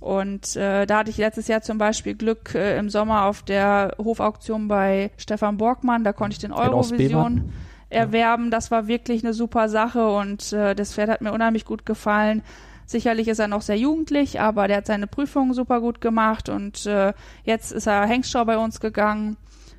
Und 0.00 0.56
äh, 0.56 0.86
da 0.86 0.98
hatte 0.98 1.10
ich 1.10 1.16
letztes 1.16 1.48
Jahr 1.48 1.62
zum 1.62 1.78
Beispiel 1.78 2.14
Glück 2.14 2.54
äh, 2.54 2.78
im 2.78 2.90
Sommer 2.90 3.24
auf 3.24 3.42
der 3.42 3.94
Hofauktion 3.98 4.68
bei 4.68 5.10
Stefan 5.16 5.56
Borgmann. 5.56 6.04
Da 6.04 6.12
konnte 6.12 6.34
ich 6.34 6.38
den 6.38 6.52
Eurovision 6.52 7.52
erwerben. 7.88 8.50
Das 8.50 8.70
war 8.70 8.88
wirklich 8.88 9.24
eine 9.24 9.34
super 9.34 9.68
Sache 9.68 10.08
und 10.08 10.52
äh, 10.52 10.74
das 10.74 10.94
Pferd 10.94 11.10
hat 11.10 11.22
mir 11.22 11.32
unheimlich 11.32 11.64
gut 11.64 11.86
gefallen. 11.86 12.42
Sicherlich 12.86 13.28
ist 13.28 13.40
er 13.40 13.48
noch 13.48 13.62
sehr 13.62 13.76
jugendlich, 13.76 14.40
aber 14.40 14.68
der 14.68 14.78
hat 14.78 14.86
seine 14.86 15.06
Prüfungen 15.06 15.54
super 15.54 15.80
gut 15.80 16.00
gemacht 16.00 16.48
und 16.48 16.86
äh, 16.86 17.12
jetzt 17.44 17.72
ist 17.72 17.86
er 17.86 18.06
Hengstschau 18.06 18.44
bei 18.44 18.58
uns 18.58 18.80
gegangen 18.80 19.36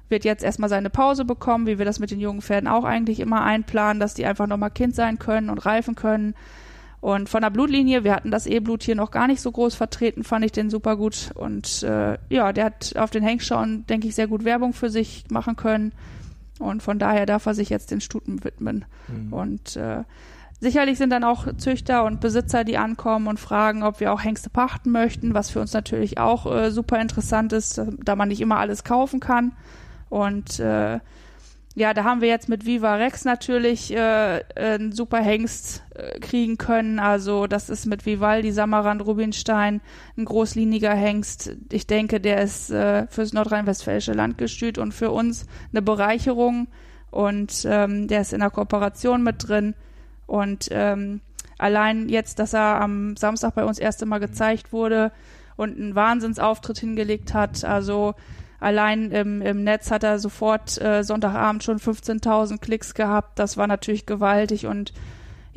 wird 0.10 0.26
jetzt 0.26 0.44
erstmal 0.44 0.70
seine 0.70 0.90
Pause 0.90 1.26
bekommen, 1.26 1.68
wie 1.68 1.78
wir 1.78 1.86
das 1.86 2.00
mit 2.00 2.12
den 2.12 2.20
jungen 2.20 2.42
Pferden 2.42 2.68
auch 2.68 2.84
eigentlich 2.84 3.20
immer 3.20 3.44
einplanen, 3.44 4.00
dass 4.00 4.14
die 4.14 4.26
einfach 4.26 4.48
nochmal 4.48 4.72
Kind 4.72 4.96
sein 4.96 5.20
können 5.20 5.50
und 5.50 5.60
reifen 5.60 5.96
können. 5.96 6.34
Und 7.00 7.30
von 7.30 7.42
der 7.42 7.52
Blutlinie, 7.52 8.04
wir 8.04 8.16
hatten 8.16 8.32
das 8.32 8.48
E-Blut 8.48 8.84
hier 8.84 8.96
noch 8.96 9.12
gar 9.12 9.28
nicht 9.28 9.42
so 9.42 9.52
groß 9.52 9.76
vertreten, 9.76 10.24
fand 10.24 10.46
ich 10.46 10.52
den 10.52 10.70
super 10.70 10.96
gut. 10.98 11.32
Und 11.36 11.84
äh, 11.84 12.18
ja, 12.30 12.54
der 12.54 12.66
hat 12.66 12.96
auf 12.98 13.12
den 13.12 13.24
Hengschauen, 13.24 13.86
denke 13.88 14.08
ich, 14.08 14.16
sehr 14.16 14.28
gut 14.28 14.46
Werbung 14.46 14.74
für 14.74 14.90
sich 14.90 15.26
machen 15.30 15.56
können. 15.56 15.92
Und 16.60 16.82
von 16.82 16.98
daher 16.98 17.28
darf 17.28 17.46
er 17.46 17.54
sich 17.54 17.70
jetzt 17.70 17.92
den 17.92 18.02
Stuten 18.02 18.44
widmen. 18.44 18.86
Mhm. 19.08 19.32
Und 19.32 19.76
äh, 19.76 20.04
sicherlich 20.60 20.98
sind 20.98 21.12
dann 21.12 21.24
auch 21.24 21.48
Züchter 21.58 22.06
und 22.06 22.20
Besitzer, 22.20 22.64
die 22.64 22.78
ankommen 22.78 23.28
und 23.28 23.40
fragen, 23.40 23.84
ob 23.84 24.00
wir 24.00 24.14
auch 24.14 24.24
Hengste 24.24 24.50
pachten 24.50 24.92
möchten, 24.92 25.34
was 25.34 25.50
für 25.50 25.62
uns 25.62 25.74
natürlich 25.74 26.18
auch 26.18 26.52
äh, 26.52 26.72
super 26.72 27.00
interessant 27.00 27.54
ist, 27.54 27.82
da 28.04 28.16
man 28.16 28.30
nicht 28.30 28.42
immer 28.42 28.58
alles 28.58 28.84
kaufen 28.84 29.20
kann. 29.20 29.54
Und 30.10 30.60
äh, 30.60 31.00
ja, 31.78 31.94
da 31.94 32.04
haben 32.04 32.22
wir 32.22 32.28
jetzt 32.28 32.50
mit 32.50 32.66
Viva 32.66 32.96
Rex 32.96 33.24
natürlich 33.24 33.94
äh, 33.94 34.44
einen 34.56 34.94
super 34.94 35.20
Hengst 35.20 35.84
äh, 35.94 36.20
kriegen 36.20 36.58
können. 36.58 36.98
Also 36.98 37.46
das 37.46 37.70
ist 37.70 37.86
mit 37.86 38.04
Vivaldi, 38.08 38.52
Samarand, 38.52 39.06
Rubinstein 39.06 39.82
ein 40.18 40.26
großliniger 40.26 40.96
Hengst. 40.96 41.56
Ich 41.72 41.86
denke, 41.86 42.20
der 42.20 42.42
ist 42.42 42.72
äh, 42.72 43.06
fürs 43.10 43.32
nordrhein-westfälische 43.32 44.14
Landgestüt 44.14 44.80
und 44.80 44.92
für 44.92 45.12
uns 45.12 45.46
eine 45.72 45.84
Bereicherung. 45.84 46.68
Und 47.12 47.64
ähm, 47.70 48.08
der 48.08 48.22
ist 48.22 48.34
in 48.34 48.40
der 48.40 48.50
Kooperation 48.50 49.22
mit 49.22 49.48
drin. 49.48 49.76
Und 50.27 50.67
ähm, 50.72 51.22
allein 51.57 52.10
jetzt, 52.10 52.39
dass 52.39 52.53
er 52.53 52.79
am 52.79 53.17
Samstag 53.17 53.55
bei 53.55 53.65
uns 53.65 53.79
erst 53.79 54.03
einmal 54.03 54.19
gezeigt 54.19 54.72
wurde 54.72 55.12
und 55.55 55.77
einen 55.77 55.96
Wahnsinnsauftritt 55.96 56.77
hingelegt 56.77 57.34
hat. 57.34 57.65
Also 57.65 58.13
Allein 58.60 59.12
im, 59.12 59.41
im 59.41 59.63
Netz 59.63 59.91
hat 59.91 60.03
er 60.03 60.17
sofort 60.17 60.81
äh, 60.81 61.03
Sonntagabend 61.03 61.63
schon 61.63 61.77
15.000 61.77 62.57
Klicks 62.60 62.96
gehabt. 62.96 63.38
Das 63.38 63.55
war 63.55 63.67
natürlich 63.67 64.05
gewaltig 64.05 64.65
und 64.65 64.93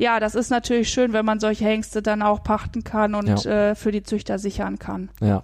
ja, 0.01 0.19
das 0.19 0.33
ist 0.33 0.49
natürlich 0.49 0.89
schön, 0.89 1.13
wenn 1.13 1.25
man 1.25 1.39
solche 1.39 1.63
Hengste 1.63 2.01
dann 2.01 2.23
auch 2.23 2.41
pachten 2.41 2.83
kann 2.83 3.13
und 3.13 3.43
ja. 3.43 3.69
äh, 3.69 3.75
für 3.75 3.91
die 3.91 4.01
Züchter 4.01 4.39
sichern 4.39 4.79
kann. 4.79 5.11
Ja, 5.21 5.43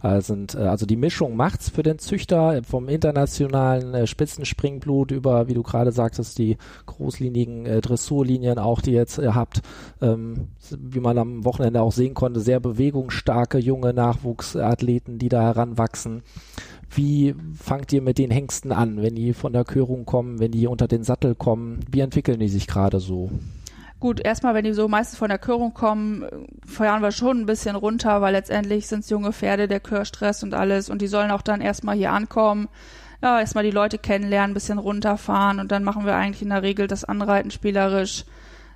also, 0.00 0.34
also 0.56 0.86
die 0.86 0.96
Mischung 0.96 1.36
macht's 1.36 1.68
für 1.68 1.82
den 1.82 1.98
Züchter 1.98 2.62
vom 2.62 2.88
internationalen 2.88 3.92
äh, 3.92 4.06
Spitzenspringblut 4.06 5.10
über, 5.10 5.48
wie 5.48 5.54
du 5.54 5.62
gerade 5.62 5.92
sagtest, 5.92 6.38
die 6.38 6.56
großlinigen 6.86 7.66
äh, 7.66 7.80
Dressurlinien 7.82 8.58
auch, 8.58 8.80
die 8.80 8.92
ihr 8.92 9.00
jetzt 9.00 9.18
äh, 9.18 9.32
habt, 9.34 9.60
ähm, 10.00 10.48
wie 10.70 11.00
man 11.00 11.18
am 11.18 11.44
Wochenende 11.44 11.82
auch 11.82 11.92
sehen 11.92 12.14
konnte, 12.14 12.40
sehr 12.40 12.58
bewegungsstarke 12.58 13.58
junge 13.58 13.92
Nachwuchsathleten, 13.92 15.18
die 15.18 15.28
da 15.28 15.42
heranwachsen. 15.42 16.22
Wie 16.88 17.34
fangt 17.54 17.92
ihr 17.92 18.00
mit 18.00 18.16
den 18.16 18.30
Hengsten 18.30 18.72
an, 18.72 19.02
wenn 19.02 19.14
die 19.14 19.34
von 19.34 19.52
der 19.52 19.64
Körung 19.64 20.06
kommen, 20.06 20.40
wenn 20.40 20.52
die 20.52 20.66
unter 20.66 20.88
den 20.88 21.04
Sattel 21.04 21.34
kommen? 21.34 21.80
Wie 21.90 22.00
entwickeln 22.00 22.40
die 22.40 22.48
sich 22.48 22.66
gerade 22.66 22.98
so? 22.98 23.30
Gut, 24.00 24.18
erstmal, 24.24 24.54
wenn 24.54 24.64
die 24.64 24.72
so 24.72 24.88
meistens 24.88 25.18
von 25.18 25.28
der 25.28 25.38
Körung 25.38 25.74
kommen, 25.74 26.26
feuern 26.64 27.02
wir 27.02 27.12
schon 27.12 27.42
ein 27.42 27.46
bisschen 27.46 27.76
runter, 27.76 28.22
weil 28.22 28.32
letztendlich 28.32 28.86
sind 28.86 29.00
es 29.00 29.10
junge 29.10 29.34
Pferde, 29.34 29.68
der 29.68 29.80
Körstress 29.80 30.42
und 30.42 30.54
alles 30.54 30.88
und 30.88 31.02
die 31.02 31.06
sollen 31.06 31.30
auch 31.30 31.42
dann 31.42 31.60
erstmal 31.60 31.96
hier 31.96 32.10
ankommen, 32.10 32.70
ja, 33.22 33.38
erstmal 33.38 33.62
die 33.62 33.70
Leute 33.70 33.98
kennenlernen, 33.98 34.52
ein 34.52 34.54
bisschen 34.54 34.78
runterfahren 34.78 35.60
und 35.60 35.70
dann 35.70 35.84
machen 35.84 36.06
wir 36.06 36.14
eigentlich 36.14 36.40
in 36.40 36.48
der 36.48 36.62
Regel 36.62 36.86
das 36.86 37.04
Anreiten 37.04 37.50
spielerisch, 37.50 38.24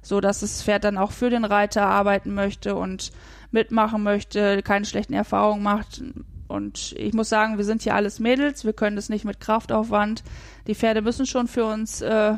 so 0.02 0.20
dass 0.20 0.40
das 0.40 0.62
Pferd 0.62 0.84
dann 0.84 0.98
auch 0.98 1.12
für 1.12 1.30
den 1.30 1.46
Reiter 1.46 1.86
arbeiten 1.86 2.34
möchte 2.34 2.74
und 2.74 3.10
mitmachen 3.50 4.02
möchte, 4.02 4.62
keine 4.62 4.84
schlechten 4.84 5.14
Erfahrungen 5.14 5.62
macht. 5.62 6.02
Und 6.48 6.94
ich 6.98 7.14
muss 7.14 7.30
sagen, 7.30 7.56
wir 7.56 7.64
sind 7.64 7.80
hier 7.80 7.94
alles 7.94 8.20
Mädels, 8.20 8.66
wir 8.66 8.74
können 8.74 8.96
das 8.96 9.08
nicht 9.08 9.24
mit 9.24 9.40
Kraftaufwand. 9.40 10.22
Die 10.66 10.74
Pferde 10.74 11.00
müssen 11.00 11.24
schon 11.24 11.48
für 11.48 11.64
uns 11.64 12.02
äh, 12.02 12.34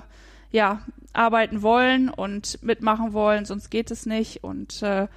ja 0.52 0.82
arbeiten 1.16 1.62
wollen 1.62 2.08
und 2.08 2.62
mitmachen 2.62 3.12
wollen, 3.12 3.44
sonst 3.44 3.70
geht 3.70 3.90
es 3.90 4.06
nicht. 4.06 4.44
Und 4.44 4.82
äh, 4.82 5.08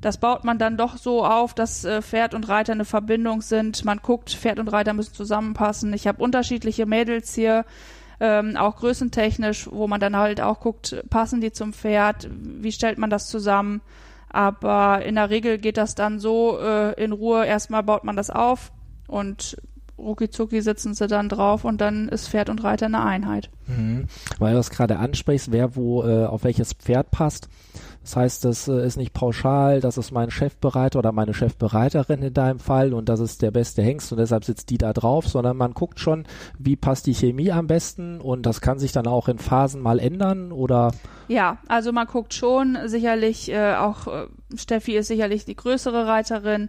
das 0.00 0.18
baut 0.18 0.44
man 0.44 0.58
dann 0.58 0.76
doch 0.76 0.96
so 0.96 1.24
auf, 1.24 1.54
dass 1.54 1.84
äh, 1.84 2.02
Pferd 2.02 2.34
und 2.34 2.48
Reiter 2.48 2.72
eine 2.72 2.84
Verbindung 2.84 3.40
sind. 3.40 3.84
Man 3.84 4.00
guckt, 4.02 4.30
Pferd 4.30 4.58
und 4.58 4.68
Reiter 4.68 4.92
müssen 4.92 5.14
zusammenpassen. 5.14 5.92
Ich 5.94 6.06
habe 6.06 6.22
unterschiedliche 6.22 6.86
Mädels 6.86 7.34
hier, 7.34 7.64
ähm, 8.20 8.56
auch 8.56 8.76
größentechnisch, 8.76 9.68
wo 9.70 9.86
man 9.86 10.00
dann 10.00 10.16
halt 10.16 10.40
auch 10.40 10.60
guckt, 10.60 10.96
passen 11.10 11.40
die 11.40 11.52
zum 11.52 11.72
Pferd, 11.72 12.28
wie 12.30 12.72
stellt 12.72 12.98
man 12.98 13.10
das 13.10 13.28
zusammen. 13.28 13.80
Aber 14.28 15.04
in 15.04 15.14
der 15.14 15.30
Regel 15.30 15.58
geht 15.58 15.76
das 15.76 15.94
dann 15.94 16.18
so 16.18 16.58
äh, 16.58 16.92
in 17.02 17.12
Ruhe. 17.12 17.46
Erstmal 17.46 17.82
baut 17.82 18.04
man 18.04 18.16
das 18.16 18.30
auf 18.30 18.72
und 19.06 19.56
rucki 19.98 20.60
sitzen 20.60 20.94
sie 20.94 21.06
dann 21.06 21.28
drauf 21.28 21.64
und 21.64 21.80
dann 21.80 22.08
ist 22.08 22.28
Pferd 22.28 22.48
und 22.48 22.62
Reiter 22.62 22.86
eine 22.86 23.02
Einheit. 23.02 23.50
Mhm. 23.66 24.06
Weil 24.38 24.52
du 24.52 24.58
das 24.58 24.70
gerade 24.70 24.98
ansprichst, 24.98 25.52
wer 25.52 25.76
wo 25.76 26.04
äh, 26.04 26.26
auf 26.26 26.44
welches 26.44 26.72
Pferd 26.72 27.10
passt. 27.10 27.48
Das 28.06 28.14
heißt, 28.14 28.44
das 28.44 28.68
äh, 28.68 28.86
ist 28.86 28.96
nicht 28.96 29.12
pauschal, 29.14 29.80
das 29.80 29.98
ist 29.98 30.12
mein 30.12 30.30
Chefbereiter 30.30 31.00
oder 31.00 31.10
meine 31.10 31.34
Chefbereiterin 31.34 32.22
in 32.22 32.32
deinem 32.32 32.60
Fall 32.60 32.94
und 32.94 33.08
das 33.08 33.18
ist 33.18 33.42
der 33.42 33.50
beste 33.50 33.82
Hengst 33.82 34.12
und 34.12 34.18
deshalb 34.18 34.44
sitzt 34.44 34.70
die 34.70 34.78
da 34.78 34.92
drauf, 34.92 35.26
sondern 35.26 35.56
man 35.56 35.74
guckt 35.74 35.98
schon, 35.98 36.24
wie 36.56 36.76
passt 36.76 37.08
die 37.08 37.14
Chemie 37.14 37.50
am 37.50 37.66
besten 37.66 38.20
und 38.20 38.46
das 38.46 38.60
kann 38.60 38.78
sich 38.78 38.92
dann 38.92 39.08
auch 39.08 39.26
in 39.26 39.38
Phasen 39.38 39.82
mal 39.82 39.98
ändern 39.98 40.52
oder? 40.52 40.92
Ja, 41.26 41.58
also 41.66 41.90
man 41.90 42.06
guckt 42.06 42.32
schon 42.32 42.78
sicherlich, 42.84 43.50
äh, 43.50 43.74
auch 43.74 44.06
äh, 44.06 44.26
Steffi 44.54 44.96
ist 44.96 45.08
sicherlich 45.08 45.44
die 45.44 45.56
größere 45.56 46.06
Reiterin, 46.06 46.68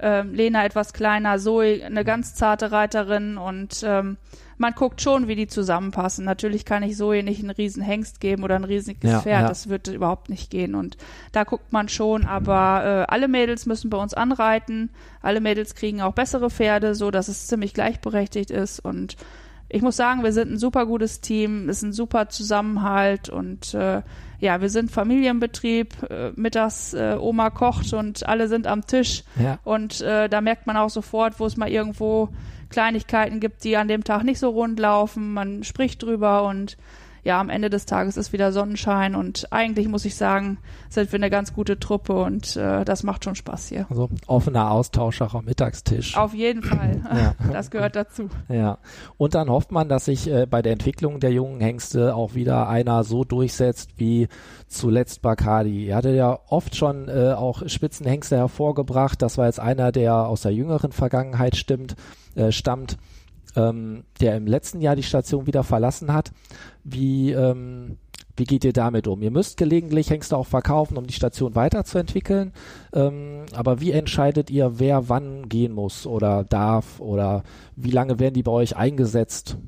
ähm, 0.00 0.34
Lena 0.34 0.64
etwas 0.64 0.92
kleiner, 0.92 1.38
Zoe 1.38 1.84
eine 1.84 2.04
ganz 2.04 2.34
zarte 2.34 2.72
Reiterin 2.72 3.36
und 3.36 3.82
ähm, 3.84 4.16
man 4.56 4.74
guckt 4.74 5.00
schon, 5.00 5.28
wie 5.28 5.36
die 5.36 5.46
zusammenpassen. 5.46 6.24
Natürlich 6.24 6.64
kann 6.64 6.82
ich 6.82 6.96
Zoe 6.96 7.22
nicht 7.22 7.40
einen 7.40 7.50
riesen 7.50 7.82
Hengst 7.82 8.20
geben 8.20 8.42
oder 8.42 8.56
ein 8.56 8.64
riesiges 8.64 9.10
ja, 9.10 9.20
Pferd, 9.20 9.42
ja. 9.42 9.48
das 9.48 9.68
wird 9.68 9.88
überhaupt 9.88 10.28
nicht 10.28 10.50
gehen 10.50 10.74
und 10.74 10.96
da 11.32 11.44
guckt 11.44 11.72
man 11.72 11.88
schon, 11.88 12.26
aber 12.26 13.06
äh, 13.08 13.12
alle 13.12 13.28
Mädels 13.28 13.66
müssen 13.66 13.90
bei 13.90 13.98
uns 13.98 14.14
anreiten, 14.14 14.90
alle 15.22 15.40
Mädels 15.40 15.74
kriegen 15.74 16.00
auch 16.02 16.12
bessere 16.12 16.50
Pferde, 16.50 16.94
so 16.94 17.10
dass 17.10 17.28
es 17.28 17.46
ziemlich 17.46 17.74
gleichberechtigt 17.74 18.50
ist 18.50 18.80
und 18.80 19.16
ich 19.68 19.82
muss 19.82 19.96
sagen, 19.96 20.24
wir 20.24 20.32
sind 20.32 20.50
ein 20.50 20.58
super 20.58 20.86
gutes 20.86 21.20
Team, 21.20 21.68
ist 21.68 21.82
ein 21.82 21.92
super 21.92 22.28
Zusammenhalt 22.28 23.28
und 23.28 23.74
äh, 23.74 24.02
ja, 24.40 24.60
wir 24.60 24.70
sind 24.70 24.90
Familienbetrieb, 24.90 26.10
äh, 26.10 26.30
mittags 26.36 26.94
äh, 26.94 27.16
Oma 27.18 27.50
kocht 27.50 27.92
und 27.92 28.26
alle 28.26 28.48
sind 28.48 28.66
am 28.66 28.86
Tisch 28.86 29.24
ja. 29.38 29.58
und 29.64 30.00
äh, 30.00 30.28
da 30.28 30.40
merkt 30.40 30.66
man 30.66 30.76
auch 30.76 30.90
sofort, 30.90 31.38
wo 31.38 31.46
es 31.46 31.56
mal 31.56 31.68
irgendwo 31.68 32.30
Kleinigkeiten 32.70 33.40
gibt, 33.40 33.64
die 33.64 33.76
an 33.76 33.88
dem 33.88 34.04
Tag 34.04 34.24
nicht 34.24 34.38
so 34.38 34.50
rund 34.50 34.78
laufen, 34.78 35.32
man 35.34 35.64
spricht 35.64 36.02
drüber 36.02 36.44
und 36.44 36.76
ja, 37.28 37.38
am 37.42 37.50
Ende 37.50 37.68
des 37.68 37.84
Tages 37.84 38.16
ist 38.16 38.32
wieder 38.32 38.52
Sonnenschein 38.52 39.14
und 39.14 39.52
eigentlich 39.52 39.86
muss 39.86 40.06
ich 40.06 40.16
sagen, 40.16 40.56
sind 40.88 41.12
wir 41.12 41.18
eine 41.18 41.28
ganz 41.28 41.52
gute 41.52 41.78
Truppe 41.78 42.22
und 42.22 42.56
äh, 42.56 42.86
das 42.86 43.02
macht 43.02 43.22
schon 43.22 43.34
Spaß 43.34 43.68
hier. 43.68 43.86
Also 43.90 44.08
offener 44.26 44.70
Austausch 44.70 45.20
auch 45.20 45.34
am 45.34 45.44
Mittagstisch. 45.44 46.16
Auf 46.16 46.32
jeden 46.32 46.62
Fall. 46.62 47.02
ja. 47.14 47.34
Das 47.52 47.70
gehört 47.70 47.96
dazu. 47.96 48.30
Ja. 48.48 48.78
Und 49.18 49.34
dann 49.34 49.50
hofft 49.50 49.72
man, 49.72 49.90
dass 49.90 50.06
sich 50.06 50.26
äh, 50.26 50.46
bei 50.46 50.62
der 50.62 50.72
Entwicklung 50.72 51.20
der 51.20 51.30
jungen 51.30 51.60
Hengste 51.60 52.14
auch 52.14 52.34
wieder 52.34 52.66
einer 52.66 53.04
so 53.04 53.24
durchsetzt 53.24 53.90
wie 53.98 54.28
zuletzt 54.66 55.20
Bacardi. 55.20 55.88
Er 55.88 55.96
hatte 55.96 56.14
ja 56.14 56.38
oft 56.48 56.76
schon 56.76 57.08
äh, 57.10 57.34
auch 57.36 57.62
Spitzenhengste 57.68 58.38
hervorgebracht. 58.38 59.20
Das 59.20 59.36
war 59.36 59.44
jetzt 59.44 59.60
einer, 59.60 59.92
der 59.92 60.14
aus 60.14 60.40
der 60.40 60.52
jüngeren 60.54 60.92
Vergangenheit 60.92 61.56
stimmt, 61.56 61.94
äh, 62.36 62.52
stammt 62.52 62.96
ähm, 63.58 64.04
der 64.20 64.36
im 64.36 64.46
letzten 64.46 64.80
Jahr 64.80 64.96
die 64.96 65.02
Station 65.02 65.46
wieder 65.46 65.64
verlassen 65.64 66.12
hat. 66.12 66.30
Wie, 66.84 67.32
ähm, 67.32 67.98
wie 68.36 68.44
geht 68.44 68.64
ihr 68.64 68.72
damit 68.72 69.08
um? 69.08 69.20
Ihr 69.22 69.32
müsst 69.32 69.56
gelegentlich 69.56 70.10
Hengste 70.10 70.36
auch 70.36 70.46
verkaufen, 70.46 70.96
um 70.96 71.06
die 71.06 71.14
Station 71.14 71.54
weiterzuentwickeln. 71.54 72.52
Ähm, 72.94 73.46
aber 73.54 73.80
wie 73.80 73.90
entscheidet 73.90 74.50
ihr, 74.50 74.78
wer 74.78 75.08
wann 75.08 75.48
gehen 75.48 75.72
muss 75.72 76.06
oder 76.06 76.44
darf 76.44 77.00
oder 77.00 77.42
wie 77.74 77.90
lange 77.90 78.20
werden 78.20 78.34
die 78.34 78.44
bei 78.44 78.52
euch 78.52 78.76
eingesetzt? 78.76 79.58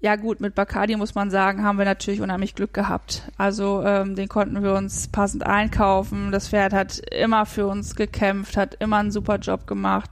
Ja 0.00 0.16
gut, 0.16 0.40
mit 0.40 0.54
Bacardi 0.54 0.96
muss 0.96 1.14
man 1.14 1.30
sagen, 1.30 1.64
haben 1.64 1.78
wir 1.78 1.86
natürlich 1.86 2.20
unheimlich 2.20 2.54
Glück 2.54 2.74
gehabt. 2.74 3.22
Also 3.38 3.82
ähm, 3.82 4.16
den 4.16 4.28
konnten 4.28 4.62
wir 4.62 4.74
uns 4.74 5.08
passend 5.08 5.46
einkaufen. 5.46 6.30
Das 6.30 6.48
Pferd 6.48 6.74
hat 6.74 6.98
immer 7.10 7.46
für 7.46 7.66
uns 7.66 7.94
gekämpft, 7.94 8.58
hat 8.58 8.74
immer 8.80 8.98
einen 8.98 9.12
super 9.12 9.38
Job 9.38 9.66
gemacht. 9.66 10.10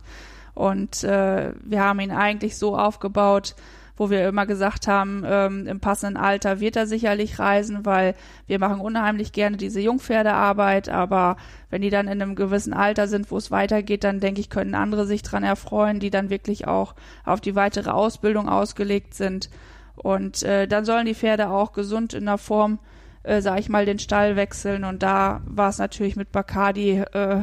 Und 0.54 1.02
äh, 1.04 1.52
wir 1.62 1.82
haben 1.82 2.00
ihn 2.00 2.10
eigentlich 2.10 2.56
so 2.56 2.76
aufgebaut, 2.76 3.54
wo 3.96 4.10
wir 4.10 4.26
immer 4.26 4.46
gesagt 4.46 4.88
haben, 4.88 5.22
ähm, 5.26 5.66
im 5.66 5.80
passenden 5.80 6.16
Alter 6.16 6.60
wird 6.60 6.76
er 6.76 6.86
sicherlich 6.86 7.38
reisen, 7.38 7.84
weil 7.84 8.14
wir 8.46 8.58
machen 8.58 8.80
unheimlich 8.80 9.32
gerne 9.32 9.56
diese 9.56 9.80
Jungpferdearbeit, 9.80 10.88
aber 10.88 11.36
wenn 11.70 11.82
die 11.82 11.90
dann 11.90 12.08
in 12.08 12.20
einem 12.22 12.34
gewissen 12.34 12.72
Alter 12.72 13.06
sind, 13.06 13.30
wo 13.30 13.36
es 13.36 13.50
weitergeht, 13.50 14.04
dann 14.04 14.20
denke 14.20 14.40
ich, 14.40 14.50
können 14.50 14.74
andere 14.74 15.06
sich 15.06 15.22
dran 15.22 15.44
erfreuen, 15.44 16.00
die 16.00 16.10
dann 16.10 16.30
wirklich 16.30 16.66
auch 16.66 16.94
auf 17.24 17.40
die 17.40 17.54
weitere 17.54 17.90
Ausbildung 17.90 18.48
ausgelegt 18.48 19.14
sind. 19.14 19.50
Und 19.94 20.42
äh, 20.42 20.66
dann 20.66 20.84
sollen 20.84 21.06
die 21.06 21.14
Pferde 21.14 21.50
auch 21.50 21.72
gesund 21.72 22.14
in 22.14 22.24
der 22.24 22.38
Form, 22.38 22.78
äh, 23.22 23.40
sag 23.42 23.60
ich 23.60 23.68
mal, 23.68 23.84
den 23.84 23.98
Stall 23.98 24.36
wechseln. 24.36 24.84
Und 24.84 25.02
da 25.02 25.42
war 25.44 25.68
es 25.68 25.78
natürlich 25.78 26.16
mit 26.16 26.32
Bacardi 26.32 27.02
äh, 27.12 27.42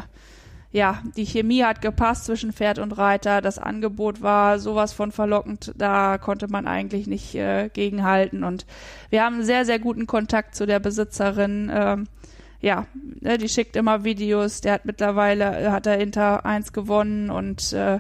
ja, 0.72 1.02
die 1.18 1.26
Chemie 1.26 1.64
hat 1.64 1.82
gepasst 1.82 2.26
zwischen 2.26 2.54
Pferd 2.54 2.78
und 2.78 2.92
Reiter. 2.92 3.42
Das 3.42 3.58
Angebot 3.58 4.22
war 4.22 4.60
sowas 4.60 4.94
von 4.94 5.12
verlockend, 5.12 5.74
da 5.76 6.20
konnte 6.20 6.48
man 6.48 6.68
eigentlich 6.68 7.08
nicht 7.08 7.34
äh, 7.34 7.70
gegenhalten. 7.70 8.44
Und 8.44 8.68
wir 9.10 9.24
haben 9.24 9.36
einen 9.36 9.46
sehr, 9.46 9.66
sehr 9.66 9.80
guten 9.80 10.06
Kontakt 10.06 10.56
zu 10.56 10.68
der 10.68 10.80
Besitzerin. 10.80 11.72
Ähm, 11.74 12.08
ja, 12.62 12.86
ne, 13.22 13.40
die 13.40 13.50
schickt 13.50 13.76
immer 13.78 14.04
Videos. 14.04 14.62
Der 14.62 14.74
hat 14.74 14.86
mittlerweile, 14.86 15.60
äh, 15.60 15.70
hat 15.72 15.88
er 15.88 16.00
Inter 16.00 16.46
1 16.46 16.72
gewonnen 16.72 17.32
und 17.32 17.74
äh, 17.74 18.00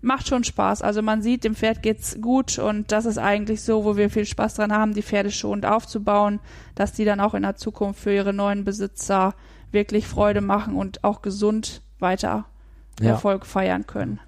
macht 0.00 0.26
schon 0.26 0.42
Spaß. 0.42 0.82
Also 0.82 1.02
man 1.02 1.22
sieht, 1.22 1.44
dem 1.44 1.54
Pferd 1.54 1.82
geht's 1.82 2.20
gut 2.20 2.58
und 2.58 2.90
das 2.90 3.06
ist 3.06 3.18
eigentlich 3.18 3.62
so, 3.62 3.84
wo 3.84 3.96
wir 3.96 4.10
viel 4.10 4.26
Spaß 4.26 4.54
dran 4.54 4.72
haben, 4.72 4.94
die 4.94 5.02
Pferde 5.02 5.30
schonend 5.30 5.66
aufzubauen, 5.66 6.40
dass 6.74 6.92
die 6.92 7.04
dann 7.04 7.20
auch 7.20 7.34
in 7.34 7.42
der 7.42 7.54
Zukunft 7.54 8.00
für 8.00 8.12
ihre 8.12 8.32
neuen 8.32 8.64
Besitzer 8.64 9.34
wirklich 9.70 10.08
Freude 10.08 10.40
machen 10.40 10.74
und 10.74 11.04
auch 11.04 11.22
gesund 11.22 11.81
weiter 12.02 12.44
ja. 13.00 13.10
Erfolg 13.10 13.46
feiern 13.46 13.86
können. 13.86 14.20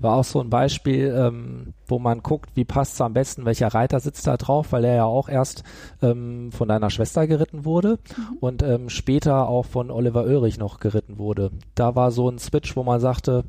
War 0.00 0.16
auch 0.16 0.24
so 0.24 0.40
ein 0.40 0.50
Beispiel, 0.50 1.14
ähm, 1.16 1.74
wo 1.86 1.98
man 1.98 2.22
guckt, 2.22 2.50
wie 2.54 2.64
passt 2.64 2.94
es 2.94 3.00
am 3.00 3.12
besten, 3.12 3.44
welcher 3.44 3.68
Reiter 3.68 4.00
sitzt 4.00 4.26
da 4.26 4.36
drauf, 4.36 4.72
weil 4.72 4.84
er 4.84 4.96
ja 4.96 5.04
auch 5.04 5.28
erst 5.28 5.62
ähm, 6.02 6.50
von 6.52 6.68
deiner 6.68 6.90
Schwester 6.90 7.26
geritten 7.26 7.64
wurde 7.64 7.98
mhm. 8.16 8.36
und 8.40 8.62
ähm, 8.62 8.88
später 8.88 9.48
auch 9.48 9.66
von 9.66 9.90
Oliver 9.90 10.24
Oerich 10.24 10.58
noch 10.58 10.80
geritten 10.80 11.18
wurde. 11.18 11.50
Da 11.74 11.94
war 11.94 12.10
so 12.10 12.28
ein 12.28 12.38
Switch, 12.38 12.74
wo 12.76 12.82
man 12.82 13.00
sagte, 13.00 13.44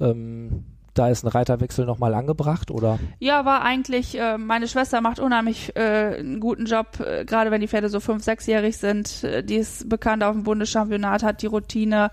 ähm, 0.00 0.64
da 0.94 1.08
ist 1.08 1.24
ein 1.24 1.28
Reiterwechsel 1.28 1.86
nochmal 1.86 2.14
angebracht, 2.14 2.70
oder? 2.70 3.00
Ja, 3.18 3.44
war 3.44 3.62
eigentlich, 3.62 4.18
äh, 4.18 4.38
meine 4.38 4.68
Schwester 4.68 5.00
macht 5.00 5.18
unheimlich 5.18 5.74
äh, 5.74 6.18
einen 6.18 6.38
guten 6.38 6.66
Job, 6.66 7.00
äh, 7.00 7.24
gerade 7.24 7.50
wenn 7.50 7.60
die 7.60 7.68
Pferde 7.68 7.88
so 7.88 7.98
fünf, 7.98 8.22
sechsjährig 8.22 8.76
sind. 8.76 9.24
Äh, 9.24 9.42
die 9.42 9.56
ist 9.56 9.88
bekannt 9.88 10.22
auf 10.22 10.32
dem 10.32 10.44
Bundeschampionat, 10.44 11.24
hat 11.24 11.42
die 11.42 11.46
Routine, 11.46 12.12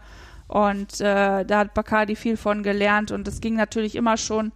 und 0.51 1.01
äh, 1.01 1.45
da 1.45 1.59
hat 1.59 1.73
Bacardi 1.73 2.15
viel 2.15 2.37
von 2.37 2.61
gelernt 2.63 3.11
und 3.11 3.27
es 3.27 3.41
ging 3.41 3.55
natürlich 3.55 3.95
immer 3.95 4.17
schon 4.17 4.51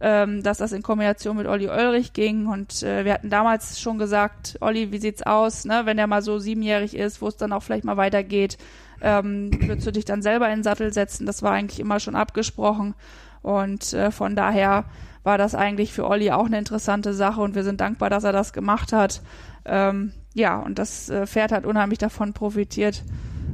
ähm, 0.00 0.42
dass 0.42 0.58
das 0.58 0.72
in 0.72 0.82
Kombination 0.82 1.36
mit 1.36 1.46
Olli 1.46 1.68
Ulrich 1.68 2.12
ging. 2.12 2.46
Und 2.46 2.82
äh, 2.82 3.04
wir 3.04 3.14
hatten 3.14 3.30
damals 3.30 3.80
schon 3.80 3.98
gesagt, 3.98 4.56
Olli, 4.60 4.92
wie 4.92 4.98
sieht's 4.98 5.22
aus, 5.22 5.64
ne? 5.64 5.82
wenn 5.84 5.98
er 5.98 6.06
mal 6.06 6.22
so 6.22 6.38
siebenjährig 6.38 6.96
ist, 6.96 7.20
wo 7.20 7.28
es 7.28 7.36
dann 7.36 7.52
auch 7.52 7.62
vielleicht 7.62 7.84
mal 7.84 7.96
weitergeht, 7.96 8.58
ähm, 9.00 9.50
würdest 9.60 9.86
du 9.86 9.92
dich 9.92 10.04
dann 10.04 10.22
selber 10.22 10.46
in 10.48 10.58
den 10.58 10.62
Sattel 10.62 10.92
setzen? 10.92 11.26
Das 11.26 11.42
war 11.42 11.52
eigentlich 11.52 11.80
immer 11.80 12.00
schon 12.00 12.16
abgesprochen. 12.16 12.94
Und 13.42 13.92
äh, 13.92 14.10
von 14.10 14.36
daher 14.36 14.84
war 15.22 15.38
das 15.38 15.54
eigentlich 15.54 15.92
für 15.92 16.06
Olli 16.06 16.30
auch 16.30 16.46
eine 16.46 16.58
interessante 16.58 17.12
Sache 17.12 17.40
und 17.40 17.54
wir 17.54 17.64
sind 17.64 17.80
dankbar, 17.80 18.10
dass 18.10 18.24
er 18.24 18.32
das 18.32 18.52
gemacht 18.52 18.92
hat. 18.92 19.20
Ähm, 19.64 20.12
ja, 20.34 20.58
und 20.58 20.78
das 20.78 21.10
äh, 21.10 21.26
Pferd 21.26 21.52
hat 21.52 21.66
unheimlich 21.66 21.98
davon 21.98 22.32
profitiert. 22.32 23.02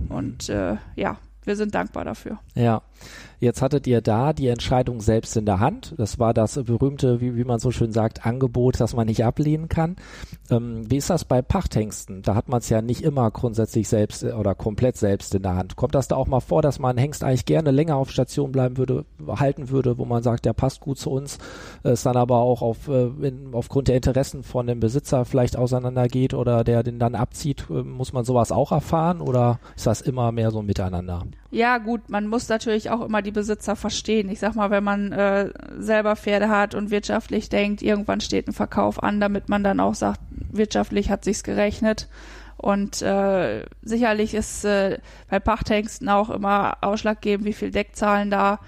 Und 0.09 0.49
äh, 0.49 0.77
ja, 0.95 1.19
wir 1.47 1.57
sind 1.57 1.75
dankbar 1.75 2.05
dafür. 2.05 2.39
Ja, 2.55 2.83
Jetzt 3.41 3.63
hattet 3.63 3.87
ihr 3.87 4.01
da 4.01 4.33
die 4.33 4.49
Entscheidung 4.49 5.01
selbst 5.01 5.37
in 5.37 5.47
der 5.47 5.61
Hand. 5.61 5.95
Das 5.99 6.19
war 6.19 6.35
das 6.35 6.55
berühmte, 6.65 7.21
wie, 7.21 7.37
wie 7.37 7.45
man 7.45 7.59
so 7.59 7.71
schön 7.71 7.93
sagt, 7.93 8.27
Angebot, 8.27 8.81
das 8.81 8.95
man 8.95 9.07
nicht 9.07 9.25
ablehnen 9.25 9.69
kann. 9.69 9.97
Ähm, 10.51 10.91
wie 10.91 10.97
ist 10.97 11.11
das 11.11 11.25
bei 11.25 11.43
Pachthengsten? 11.43 12.23
Da 12.23 12.35
hat 12.35 12.49
man 12.49 12.59
es 12.59 12.69
ja 12.69 12.83
nicht 12.83 13.03
immer 13.03 13.31
grundsätzlich 13.31 13.89
selbst 13.89 14.23
äh, 14.23 14.33
oder 14.33 14.55
komplett 14.55 14.97
selbst 14.97 15.35
in 15.35 15.43
der 15.43 15.57
Hand. 15.57 15.77
Kommt 15.77 15.95
das 15.95 16.09
da 16.09 16.17
auch 16.17 16.27
mal 16.27 16.41
vor, 16.41 16.63
dass 16.63 16.79
man 16.79 16.97
Hengst 16.97 17.25
eigentlich 17.25 17.47
gerne 17.47 17.71
länger 17.71 17.97
auf 17.97 18.11
Station 18.11 18.53
bleiben 18.53 18.77
würde, 18.77 19.05
halten 19.29 19.71
würde, 19.71 19.99
wo 19.99 20.05
man 20.05 20.23
sagt, 20.23 20.45
der 20.45 20.53
passt 20.53 20.81
gut 20.81 20.99
zu 20.99 21.11
uns, 21.11 21.39
es 21.83 22.03
dann 22.03 22.17
aber 22.17 22.39
auch 22.39 22.63
auf, 22.63 22.89
äh, 22.89 23.07
in, 23.23 23.51
aufgrund 23.53 23.89
der 23.89 23.97
Interessen 23.97 24.43
von 24.43 24.67
dem 24.67 24.81
Besitzer 24.81 25.25
vielleicht 25.25 25.57
auseinandergeht 25.57 26.35
oder 26.35 26.65
der 26.65 26.83
den 26.83 26.99
dann 26.99 27.15
abzieht, 27.15 27.67
äh, 27.71 27.83
muss 27.83 28.13
man 28.13 28.25
sowas 28.25 28.53
auch 28.53 28.73
erfahren 28.73 29.21
oder 29.21 29.59
ist 29.77 29.87
das 29.87 30.01
immer 30.01 30.33
mehr 30.33 30.51
so 30.51 30.63
miteinander? 30.63 31.25
Ja, 31.55 31.79
gut, 31.79 32.11
man 32.11 32.27
muss 32.27 32.49
natürlich 32.49 32.91
auch 32.91 33.01
immer 33.01 33.23
die 33.23 33.31
Besitzer 33.31 33.77
verstehen. 33.77 34.29
Ich 34.29 34.41
sag 34.41 34.57
mal, 34.57 34.73
wenn 34.73 34.83
man 34.83 35.13
äh, 35.13 35.51
selber 35.79 36.17
Pferde 36.17 36.49
hat 36.49 36.75
und 36.75 36.91
wirtschaftlich 36.91 37.49
denkt, 37.49 37.81
irgendwann 37.81 38.21
steht 38.21 38.49
ein 38.49 38.53
Verkauf 38.53 39.01
an, 39.01 39.21
damit 39.21 39.49
man 39.49 39.63
dann 39.63 39.79
auch 39.79 39.95
sagt, 39.95 40.19
wirtschaftlich 40.51 41.11
hat 41.11 41.23
sich's 41.23 41.45
gerechnet. 41.45 42.09
Und 42.57 43.03
äh, 43.03 43.67
sicherlich 43.83 44.35
ist 44.35 44.65
äh, 44.65 44.99
bei 45.31 45.39
Pachthengsten 45.39 46.09
auch 46.09 46.29
immer 46.29 46.79
ausschlaggebend, 46.81 47.47
wie 47.47 47.53
viel 47.53 47.71
Deckzahlen 47.71 48.33
da 48.33 48.59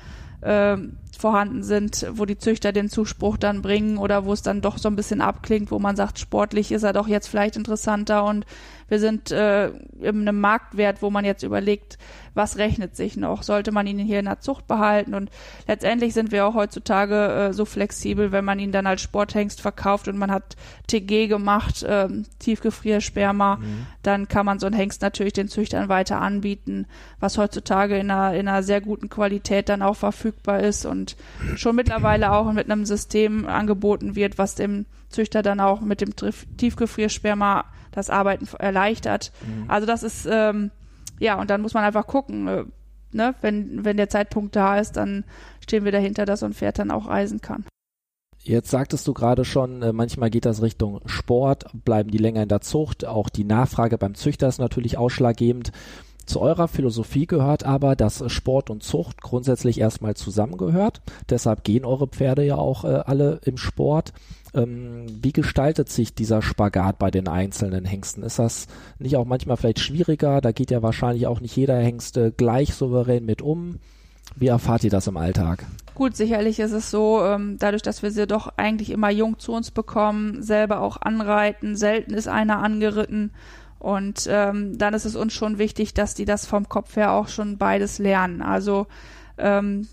äh, 0.42 0.76
vorhanden 1.16 1.62
sind, 1.62 2.06
wo 2.12 2.24
die 2.24 2.38
Züchter 2.38 2.72
den 2.72 2.88
Zuspruch 2.88 3.36
dann 3.36 3.62
bringen 3.62 3.98
oder 3.98 4.24
wo 4.24 4.32
es 4.32 4.42
dann 4.42 4.60
doch 4.60 4.78
so 4.78 4.88
ein 4.88 4.96
bisschen 4.96 5.20
abklingt, 5.20 5.70
wo 5.70 5.78
man 5.78 5.96
sagt, 5.96 6.18
sportlich 6.18 6.72
ist 6.72 6.82
er 6.82 6.92
doch 6.92 7.08
jetzt 7.08 7.28
vielleicht 7.28 7.56
interessanter 7.56 8.24
und 8.24 8.46
wir 8.88 9.00
sind 9.00 9.32
äh, 9.32 9.68
in 10.00 10.28
einem 10.28 10.40
Marktwert, 10.40 11.02
wo 11.02 11.10
man 11.10 11.24
jetzt 11.24 11.42
überlegt, 11.42 11.98
was 12.34 12.58
rechnet 12.58 12.94
sich 12.94 13.16
noch? 13.16 13.42
Sollte 13.42 13.72
man 13.72 13.86
ihn 13.86 13.98
hier 13.98 14.18
in 14.18 14.26
der 14.26 14.40
Zucht 14.40 14.68
behalten? 14.68 15.14
Und 15.14 15.30
letztendlich 15.66 16.12
sind 16.14 16.32
wir 16.32 16.46
auch 16.46 16.54
heutzutage 16.54 17.48
äh, 17.48 17.52
so 17.52 17.64
flexibel, 17.64 18.30
wenn 18.30 18.44
man 18.44 18.58
ihn 18.58 18.72
dann 18.72 18.86
als 18.86 19.00
Sporthengst 19.00 19.60
verkauft 19.60 20.06
und 20.06 20.18
man 20.18 20.30
hat 20.30 20.54
TG 20.86 21.28
gemacht, 21.28 21.84
ähm, 21.88 22.26
Tiefgefriersperma, 22.38 23.56
mhm. 23.56 23.86
dann 24.02 24.28
kann 24.28 24.46
man 24.46 24.58
so 24.58 24.66
einen 24.66 24.76
Hengst 24.76 25.02
natürlich 25.02 25.32
den 25.32 25.48
Züchtern 25.48 25.88
weiter 25.88 26.20
anbieten, 26.20 26.86
was 27.18 27.38
heutzutage 27.38 27.98
in 27.98 28.10
einer, 28.10 28.34
in 28.34 28.46
einer 28.46 28.62
sehr 28.62 28.82
guten 28.82 29.08
Qualität 29.08 29.68
dann 29.68 29.82
auch 29.82 29.96
verfügbar 29.96 30.60
ist 30.60 30.84
und 30.84 31.05
schon 31.54 31.76
mittlerweile 31.76 32.32
auch 32.32 32.50
mit 32.52 32.70
einem 32.70 32.84
System 32.84 33.46
angeboten 33.46 34.16
wird, 34.16 34.38
was 34.38 34.54
dem 34.54 34.86
Züchter 35.10 35.42
dann 35.42 35.60
auch 35.60 35.80
mit 35.80 36.00
dem 36.00 36.14
Tiefgefriersperma 36.56 37.64
das 37.92 38.10
Arbeiten 38.10 38.48
erleichtert. 38.58 39.30
Mhm. 39.46 39.70
Also 39.70 39.86
das 39.86 40.02
ist 40.02 40.26
ähm, 40.30 40.70
ja, 41.18 41.40
und 41.40 41.50
dann 41.50 41.62
muss 41.62 41.74
man 41.74 41.84
einfach 41.84 42.06
gucken, 42.06 42.48
äh, 42.48 42.64
ne, 43.12 43.34
wenn, 43.40 43.84
wenn 43.84 43.96
der 43.96 44.08
Zeitpunkt 44.08 44.56
da 44.56 44.78
ist, 44.78 44.92
dann 44.92 45.24
stehen 45.60 45.84
wir 45.84 45.92
dahinter, 45.92 46.26
dass 46.26 46.40
so 46.40 46.46
ein 46.46 46.52
Pferd 46.52 46.78
dann 46.78 46.90
auch 46.90 47.08
reisen 47.08 47.40
kann. 47.40 47.64
Jetzt 48.42 48.70
sagtest 48.70 49.08
du 49.08 49.14
gerade 49.14 49.44
schon, 49.44 49.82
äh, 49.82 49.92
manchmal 49.92 50.30
geht 50.30 50.44
das 50.44 50.62
Richtung 50.62 51.00
Sport, 51.06 51.66
bleiben 51.84 52.10
die 52.10 52.18
länger 52.18 52.42
in 52.42 52.48
der 52.48 52.60
Zucht. 52.60 53.04
Auch 53.04 53.28
die 53.28 53.44
Nachfrage 53.44 53.98
beim 53.98 54.14
Züchter 54.14 54.46
ist 54.46 54.58
natürlich 54.58 54.98
ausschlaggebend. 54.98 55.72
Zu 56.26 56.40
eurer 56.40 56.66
Philosophie 56.66 57.26
gehört 57.26 57.64
aber, 57.64 57.94
dass 57.94 58.24
Sport 58.32 58.68
und 58.68 58.82
Zucht 58.82 59.22
grundsätzlich 59.22 59.78
erstmal 59.78 60.14
zusammengehört. 60.14 61.00
Deshalb 61.30 61.62
gehen 61.62 61.84
eure 61.84 62.08
Pferde 62.08 62.44
ja 62.44 62.56
auch 62.56 62.84
äh, 62.84 62.88
alle 62.88 63.40
im 63.44 63.56
Sport. 63.56 64.12
Ähm, 64.52 65.06
wie 65.22 65.32
gestaltet 65.32 65.88
sich 65.88 66.14
dieser 66.14 66.42
Spagat 66.42 66.98
bei 66.98 67.12
den 67.12 67.28
einzelnen 67.28 67.84
Hengsten? 67.84 68.24
Ist 68.24 68.40
das 68.40 68.66
nicht 68.98 69.16
auch 69.16 69.24
manchmal 69.24 69.56
vielleicht 69.56 69.78
schwieriger? 69.78 70.40
Da 70.40 70.50
geht 70.50 70.72
ja 70.72 70.82
wahrscheinlich 70.82 71.28
auch 71.28 71.40
nicht 71.40 71.56
jeder 71.56 71.78
Hengste 71.78 72.32
gleich 72.32 72.74
souverän 72.74 73.24
mit 73.24 73.40
um. 73.40 73.78
Wie 74.34 74.48
erfahrt 74.48 74.82
ihr 74.82 74.90
das 74.90 75.06
im 75.06 75.16
Alltag? 75.16 75.64
Gut, 75.94 76.16
sicherlich 76.16 76.58
ist 76.58 76.72
es 76.72 76.90
so, 76.90 77.22
ähm, 77.24 77.56
dadurch, 77.58 77.82
dass 77.82 78.02
wir 78.02 78.10
sie 78.10 78.26
doch 78.26 78.48
eigentlich 78.56 78.90
immer 78.90 79.10
jung 79.10 79.38
zu 79.38 79.52
uns 79.52 79.70
bekommen, 79.70 80.42
selber 80.42 80.80
auch 80.80 81.00
anreiten, 81.00 81.76
selten 81.76 82.12
ist 82.12 82.28
einer 82.28 82.58
angeritten 82.58 83.30
und 83.78 84.26
ähm, 84.30 84.78
dann 84.78 84.94
ist 84.94 85.04
es 85.04 85.16
uns 85.16 85.32
schon 85.32 85.58
wichtig, 85.58 85.94
dass 85.94 86.14
die 86.14 86.24
das 86.24 86.46
vom 86.46 86.68
Kopf 86.68 86.96
her 86.96 87.12
auch 87.12 87.28
schon 87.28 87.58
beides 87.58 87.98
lernen. 87.98 88.42
Also 88.42 88.86
ähm, 89.38 89.86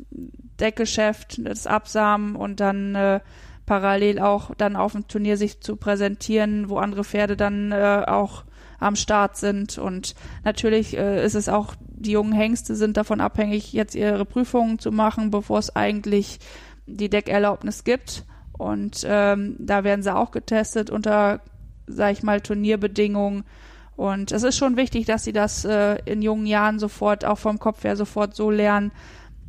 Deckgeschäft, 0.59 1.45
das 1.45 1.67
Absamen 1.67 2.35
und 2.35 2.59
dann 2.59 2.95
äh, 2.95 3.19
parallel 3.65 4.19
auch 4.19 4.53
dann 4.55 4.75
auf 4.75 4.93
dem 4.93 5.07
Turnier 5.07 5.37
sich 5.37 5.61
zu 5.61 5.75
präsentieren, 5.75 6.69
wo 6.69 6.77
andere 6.77 7.03
Pferde 7.03 7.37
dann 7.37 7.71
äh, 7.71 8.03
auch 8.07 8.43
am 8.79 8.95
Start 8.95 9.37
sind. 9.37 9.77
Und 9.77 10.15
natürlich 10.43 10.97
äh, 10.97 11.23
ist 11.25 11.35
es 11.35 11.49
auch, 11.49 11.75
die 11.79 12.11
jungen 12.11 12.33
Hengste 12.33 12.75
sind 12.75 12.97
davon 12.97 13.21
abhängig, 13.21 13.73
jetzt 13.73 13.95
ihre 13.95 14.25
Prüfungen 14.25 14.79
zu 14.79 14.91
machen, 14.91 15.31
bevor 15.31 15.59
es 15.59 15.75
eigentlich 15.75 16.39
die 16.85 17.09
Deckerlaubnis 17.09 17.83
gibt. 17.83 18.25
Und 18.51 19.05
ähm, 19.07 19.55
da 19.59 19.83
werden 19.83 20.03
sie 20.03 20.13
auch 20.13 20.31
getestet 20.31 20.89
unter, 20.89 21.41
sag 21.87 22.11
ich 22.11 22.23
mal, 22.23 22.41
Turnierbedingungen. 22.41 23.45
Und 23.95 24.31
es 24.31 24.43
ist 24.43 24.57
schon 24.57 24.77
wichtig, 24.77 25.05
dass 25.05 25.23
sie 25.23 25.33
das 25.33 25.65
äh, 25.65 25.97
in 26.05 26.21
jungen 26.21 26.45
Jahren 26.45 26.79
sofort, 26.79 27.25
auch 27.25 27.37
vom 27.37 27.59
Kopf 27.59 27.83
her 27.83 27.95
sofort 27.95 28.35
so 28.35 28.49
lernen, 28.49 28.91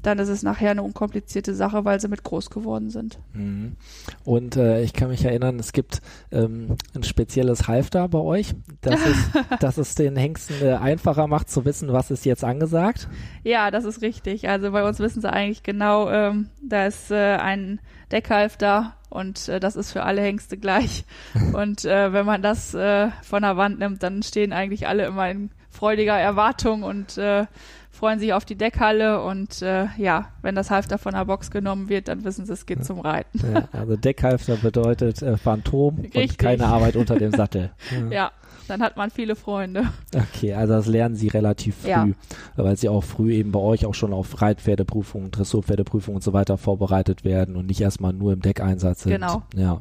dann 0.04 0.18
ist 0.18 0.28
es 0.28 0.42
nachher 0.42 0.70
eine 0.70 0.83
unkomplizierte 0.83 1.54
Sache, 1.54 1.85
weil 1.85 2.00
sie 2.00 2.09
mit 2.09 2.22
groß 2.22 2.50
geworden 2.50 2.90
sind. 2.90 3.18
Mhm. 3.33 3.76
Und 4.24 4.57
äh, 4.57 4.83
ich 4.83 4.92
kann 4.92 5.09
mich 5.09 5.24
erinnern, 5.24 5.59
es 5.59 5.72
gibt 5.72 6.02
ähm, 6.30 6.76
ein 6.94 7.02
spezielles 7.02 7.68
Halfter 7.68 8.07
bei 8.09 8.18
euch, 8.18 8.54
das 8.83 9.00
es, 9.00 9.16
das 9.61 9.78
es 9.78 9.94
den 9.94 10.16
Hengsten 10.16 10.57
äh, 10.62 10.74
einfacher 10.74 11.26
macht 11.26 11.50
zu 11.50 11.64
wissen, 11.64 11.92
was 11.92 12.11
ist 12.11 12.24
jetzt 12.24 12.44
angesagt. 12.44 13.09
Ja, 13.42 13.70
das 13.70 13.85
ist 13.85 14.02
richtig. 14.02 14.48
Also 14.48 14.70
bei 14.72 14.87
uns 14.87 14.98
wissen 14.98 15.20
sie 15.20 15.33
eigentlich 15.33 15.62
genau, 15.62 16.11
ähm, 16.11 16.50
da 16.62 16.87
ist 16.87 17.11
äh, 17.11 17.37
ein 18.14 18.20
Deckhalfter 18.20 18.92
und 19.11 19.48
äh, 19.48 19.61
das 19.61 19.77
ist 19.77 19.92
für 19.92 20.03
alle 20.03 20.22
Hengste 20.22 20.57
gleich. 20.57 21.05
und 21.53 21.85
äh, 21.85 22.12
wenn 22.12 22.27
man 22.27 22.42
das 22.42 22.74
äh, 22.74 23.09
von 23.22 23.42
der 23.42 23.57
Wand 23.57 23.79
nimmt, 23.79 24.03
dann 24.03 24.22
stehen 24.22 24.53
eigentlich 24.53 24.87
alle 24.87 25.07
immer 25.07 25.31
in 25.31 25.50
freudiger 25.70 26.18
Erwartung 26.18 26.85
und 26.85 27.18
äh, 27.18 27.46
freuen 27.90 28.18
sich 28.18 28.33
auf 28.33 28.44
die 28.44 28.57
Deckhalle 28.57 29.22
und 29.22 29.62
äh, 29.62 29.87
ja, 29.96 30.31
wenn 30.42 30.55
das 30.55 30.70
Halfter 30.70 30.98
von 30.98 31.14
der 31.14 31.24
Box 31.24 31.50
genommen 31.50 31.88
wird, 31.88 32.09
dann 32.09 32.24
wissen 32.24 32.44
sie, 32.44 32.53
es 32.53 32.66
geht 32.66 32.79
ja. 32.79 32.85
zum 32.85 33.00
Reiten. 33.00 33.40
Ja, 33.53 33.68
also 33.72 33.96
Deckhalfter 33.96 34.57
bedeutet 34.57 35.22
äh, 35.22 35.37
Phantom 35.37 35.98
Richtig. 35.98 36.31
und 36.31 36.38
keine 36.38 36.66
Arbeit 36.66 36.96
unter 36.96 37.16
dem 37.18 37.33
Sattel. 37.33 37.70
Ja. 37.90 38.11
ja. 38.11 38.31
Dann 38.68 38.83
hat 38.83 38.96
man 38.96 39.11
viele 39.11 39.37
Freunde. 39.37 39.85
Okay, 40.14 40.55
also 40.55 40.74
das 40.74 40.87
lernen 40.87 41.16
sie 41.16 41.29
relativ 41.29 41.77
früh, 41.77 41.88
ja. 41.88 42.09
weil 42.57 42.77
sie 42.77 42.88
auch 42.88 43.05
früh 43.05 43.35
eben 43.35 43.53
bei 43.53 43.61
euch 43.61 43.87
auch 43.87 43.94
schon 43.94 44.12
auf 44.12 44.40
Reitpferdeprüfungen, 44.40 45.31
Dressurpferdeprüfungen 45.31 46.16
und 46.16 46.22
so 46.22 46.33
weiter 46.33 46.57
vorbereitet 46.57 47.24
werden 47.24 47.57
und 47.57 47.66
nicht 47.66 47.81
erstmal 47.81 48.12
nur 48.12 48.33
im 48.33 48.40
Deckeinsatz 48.40 49.03
sind. 49.03 49.12
Genau. 49.12 49.42
Ja. 49.55 49.81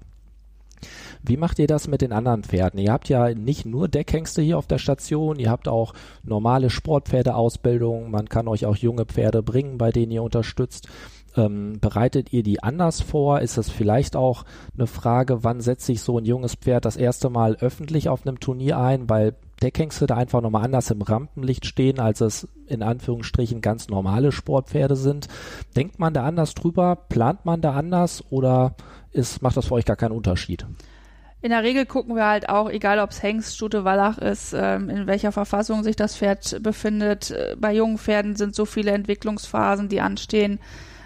Wie 1.22 1.38
macht 1.38 1.60
ihr 1.60 1.68
das 1.68 1.88
mit 1.88 2.02
den 2.02 2.12
anderen 2.12 2.44
Pferden? 2.44 2.80
Ihr 2.80 2.92
habt 2.92 3.08
ja 3.08 3.34
nicht 3.34 3.66
nur 3.66 3.88
Deckhengste 3.88 4.42
hier 4.42 4.58
auf 4.58 4.68
der 4.68 4.78
Station, 4.78 5.40
ihr 5.40 5.50
habt 5.50 5.70
auch 5.70 5.94
normale 6.24 6.70
Sportpferdeausbildung, 6.70 8.12
man 8.12 8.28
kann 8.28 8.50
euch 8.50 8.66
auch 8.66 8.76
junge 8.76 9.06
Pferde 9.06 9.42
bringen, 9.42 9.78
bei 9.78 9.92
denen 9.92 10.12
ihr 10.12 10.24
unterstützt. 10.24 10.90
Ähm, 11.36 11.80
bereitet 11.82 12.32
ihr 12.32 12.44
die 12.44 12.62
anders 12.62 13.02
vor? 13.02 13.40
Ist 13.40 13.58
das 13.58 13.70
vielleicht 13.70 14.16
auch 14.16 14.46
eine 14.78 14.88
Frage, 14.88 15.44
wann 15.44 15.62
setzt 15.62 15.86
sich 15.86 16.02
so 16.02 16.18
ein 16.18 16.26
junges 16.26 16.56
Pferd 16.56 16.86
das 16.86 16.96
erste 16.96 17.30
Mal 17.30 17.56
öffentlich 17.56 18.10
auf 18.10 18.26
einem 18.26 18.40
Turnier 18.40 18.78
ein, 18.78 19.10
weil 19.10 19.36
Deckhengste 19.62 20.06
da 20.06 20.16
einfach 20.16 20.42
nochmal 20.42 20.66
anders 20.66 20.92
im 20.92 21.02
Rampenlicht 21.02 21.66
stehen, 21.66 22.00
als 22.00 22.22
es 22.22 22.48
in 22.68 22.84
Anführungsstrichen 22.84 23.62
ganz 23.62 23.88
normale 23.88 24.32
Sportpferde 24.32 24.96
sind. 24.96 25.28
Denkt 25.76 26.00
man 26.00 26.14
da 26.14 26.24
anders 26.24 26.54
drüber? 26.54 26.96
Plant 26.96 27.46
man 27.46 27.62
da 27.62 27.74
anders 27.74 28.24
oder 28.30 28.76
ist, 29.12 29.42
macht 29.42 29.58
das 29.58 29.68
für 29.68 29.76
euch 29.76 29.86
gar 29.86 29.96
keinen 29.96 30.12
Unterschied? 30.12 30.66
In 31.42 31.50
der 31.50 31.64
Regel 31.64 31.86
gucken 31.86 32.16
wir 32.16 32.26
halt 32.26 32.48
auch, 32.48 32.70
egal 32.70 33.00
ob 33.00 33.10
es 33.10 33.22
Hengst, 33.22 33.56
Stute, 33.56 33.84
Wallach 33.84 34.18
ist, 34.18 34.54
ähm, 34.54 34.90
in 34.90 35.08
welcher 35.08 35.34
Verfassung 35.34 35.84
sich 35.84 35.98
das 35.98 36.16
Pferd 36.16 36.64
befindet. 36.64 37.32
Äh, 37.32 37.58
bei 37.60 37.74
jungen 37.74 37.98
Pferden 37.98 38.38
sind 38.38 38.56
so 38.56 38.66
viele 38.66 38.92
Entwicklungsphasen, 38.92 39.90
die 39.90 40.00
anstehen. 40.00 40.60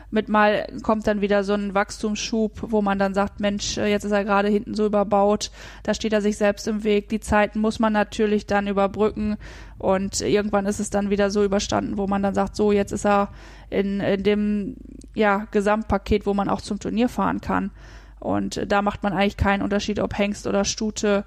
Mit 0.09 0.29
mal 0.29 0.67
kommt 0.83 1.05
dann 1.05 1.21
wieder 1.21 1.43
so 1.43 1.53
ein 1.53 1.73
Wachstumsschub, 1.73 2.71
wo 2.71 2.81
man 2.81 2.97
dann 2.97 3.13
sagt, 3.13 3.39
Mensch, 3.39 3.77
äh, 3.77 3.87
jetzt 3.87 4.05
ist 4.05 4.11
er 4.11 4.23
gerade 4.23 4.47
hinten 4.47 4.73
so 4.73 4.85
überbaut, 4.85 5.51
da 5.83 5.93
steht 5.93 6.13
er 6.13 6.21
sich 6.21 6.37
selbst 6.37 6.67
im 6.67 6.83
Weg. 6.83 7.09
Die 7.09 7.19
Zeiten 7.19 7.59
muss 7.59 7.79
man 7.79 7.93
natürlich 7.93 8.45
dann 8.45 8.67
überbrücken 8.67 9.37
und 9.77 10.21
irgendwann 10.21 10.65
ist 10.65 10.79
es 10.79 10.89
dann 10.89 11.09
wieder 11.09 11.29
so 11.29 11.43
überstanden, 11.43 11.97
wo 11.97 12.07
man 12.07 12.23
dann 12.23 12.33
sagt, 12.33 12.55
so 12.55 12.71
jetzt 12.71 12.91
ist 12.93 13.05
er 13.05 13.29
in, 13.69 13.99
in 13.99 14.23
dem 14.23 14.75
ja, 15.13 15.47
Gesamtpaket, 15.51 16.25
wo 16.25 16.33
man 16.33 16.49
auch 16.49 16.61
zum 16.61 16.79
Turnier 16.79 17.09
fahren 17.09 17.41
kann. 17.41 17.71
Und 18.19 18.71
da 18.71 18.81
macht 18.81 19.03
man 19.03 19.13
eigentlich 19.13 19.37
keinen 19.37 19.61
Unterschied, 19.61 19.99
ob 19.99 20.17
Hengst 20.17 20.47
oder 20.47 20.65
Stute, 20.65 21.23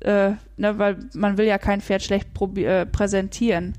äh, 0.00 0.32
ne, 0.56 0.78
weil 0.78 0.98
man 1.14 1.38
will 1.38 1.46
ja 1.46 1.58
kein 1.58 1.80
Pferd 1.80 2.02
schlecht 2.02 2.28
äh, 2.56 2.86
präsentieren. 2.86 3.74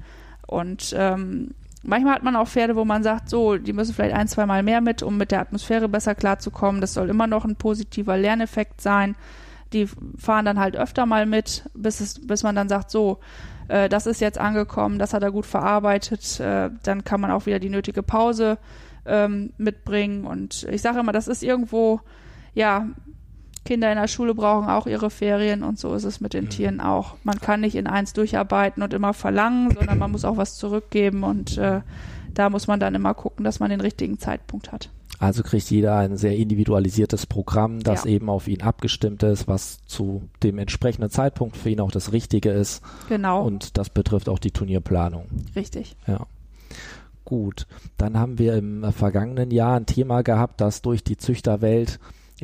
Und 0.48 0.96
ähm, 0.98 1.54
manchmal 1.88 2.16
hat 2.16 2.24
man 2.24 2.36
auch 2.36 2.48
Pferde, 2.48 2.76
wo 2.76 2.86
man 2.86 3.02
sagt, 3.02 3.30
so, 3.30 3.58
die 3.58 3.74
müssen 3.74 3.96
vielleicht 3.96 4.16
ein, 4.16 4.28
zwei 4.28 4.46
Mal 4.46 4.62
mehr 4.62 4.82
mit, 4.82 5.02
um 5.02 5.18
mit 5.18 5.32
der 5.32 5.40
Atmosphäre 5.40 5.90
besser 5.90 6.14
klarzukommen. 6.14 6.82
Das 6.82 6.94
soll 6.94 7.10
immer 7.10 7.28
noch 7.28 7.46
ein 7.46 7.56
positiver 7.56 8.18
Lerneffekt 8.18 8.82
sein. 8.82 9.16
Die 9.74 9.88
fahren 10.18 10.46
dann 10.46 10.60
halt 10.60 10.78
öfter 10.78 11.06
mal 11.06 11.26
mit, 11.26 11.64
bis, 11.74 12.00
es, 12.00 12.26
bis 12.26 12.44
man 12.44 12.56
dann 12.56 12.70
sagt, 12.70 12.92
so, 12.92 13.20
äh, 13.70 13.90
das 13.90 14.06
ist 14.06 14.22
jetzt 14.22 14.38
angekommen, 14.38 15.00
das 15.00 15.14
hat 15.14 15.24
er 15.24 15.32
gut 15.32 15.46
verarbeitet. 15.46 16.40
Äh, 16.40 16.70
dann 16.84 17.04
kann 17.04 17.22
man 17.22 17.32
auch 17.32 17.46
wieder 17.46 17.60
die 17.60 17.70
nötige 17.70 18.04
Pause 18.04 18.58
ähm, 19.06 19.54
mitbringen. 19.58 20.26
Und 20.26 20.68
ich 20.70 20.82
sage 20.82 21.00
immer, 21.00 21.14
das 21.14 21.28
ist 21.28 21.42
irgendwo, 21.42 22.02
ja, 22.54 22.88
Kinder 23.68 23.92
in 23.92 23.98
der 23.98 24.08
Schule 24.08 24.34
brauchen 24.34 24.70
auch 24.70 24.88
ihre 24.88 25.10
Ferien 25.10 25.62
und 25.62 25.78
so 25.78 25.94
ist 25.94 26.06
es 26.06 26.22
mit 26.22 26.34
den 26.34 26.46
mhm. 26.46 26.50
Tieren 26.50 26.80
auch. 26.80 27.16
Man 27.24 27.42
kann 27.42 27.60
nicht 27.60 27.76
in 27.76 27.86
eins 27.86 28.14
durcharbeiten 28.14 28.82
und 28.82 28.94
immer 28.94 29.14
verlangen, 29.14 29.72
sondern 29.72 30.00
man 30.00 30.10
muss 30.10 30.24
auch 30.24 30.38
was 30.38 30.56
zurückgeben 30.56 31.24
und 31.24 31.58
äh, 31.58 31.82
da 32.34 32.50
muss 32.50 32.68
man 32.68 32.80
dann 32.80 32.96
immer 32.96 33.14
gucken, 33.14 33.44
dass 33.44 33.60
man 33.60 33.70
den 33.70 33.82
richtigen 33.82 34.20
Zeitpunkt 34.20 34.72
hat. 34.72 34.90
Also 35.20 35.44
kriegt 35.44 35.70
jeder 35.70 35.98
ein 35.98 36.16
sehr 36.16 36.38
individualisiertes 36.38 37.26
Programm, 37.26 37.82
das 37.82 38.06
ja. 38.06 38.12
eben 38.12 38.30
auf 38.30 38.48
ihn 38.48 38.62
abgestimmt 38.62 39.22
ist, 39.24 39.50
was 39.50 39.84
zu 39.86 40.22
dem 40.44 40.60
entsprechenden 40.60 41.10
Zeitpunkt 41.10 41.58
für 41.58 41.70
ihn 41.70 41.82
auch 41.82 41.92
das 41.92 42.14
Richtige 42.14 42.52
ist. 42.52 42.82
Genau. 43.10 43.46
Und 43.46 43.78
das 43.78 43.90
betrifft 43.90 44.30
auch 44.30 44.40
die 44.40 44.52
Turnierplanung. 44.52 45.26
Richtig. 45.58 45.98
Ja. 46.08 46.26
Gut. 47.26 47.68
Dann 47.98 48.18
haben 48.18 48.40
wir 48.40 48.56
im 48.56 48.94
vergangenen 48.94 49.52
Jahr 49.52 49.76
ein 49.76 49.88
Thema 49.88 50.22
gehabt, 50.22 50.62
das 50.62 50.82
durch 50.82 51.04
die 51.04 51.18
Züchterwelt 51.18 52.00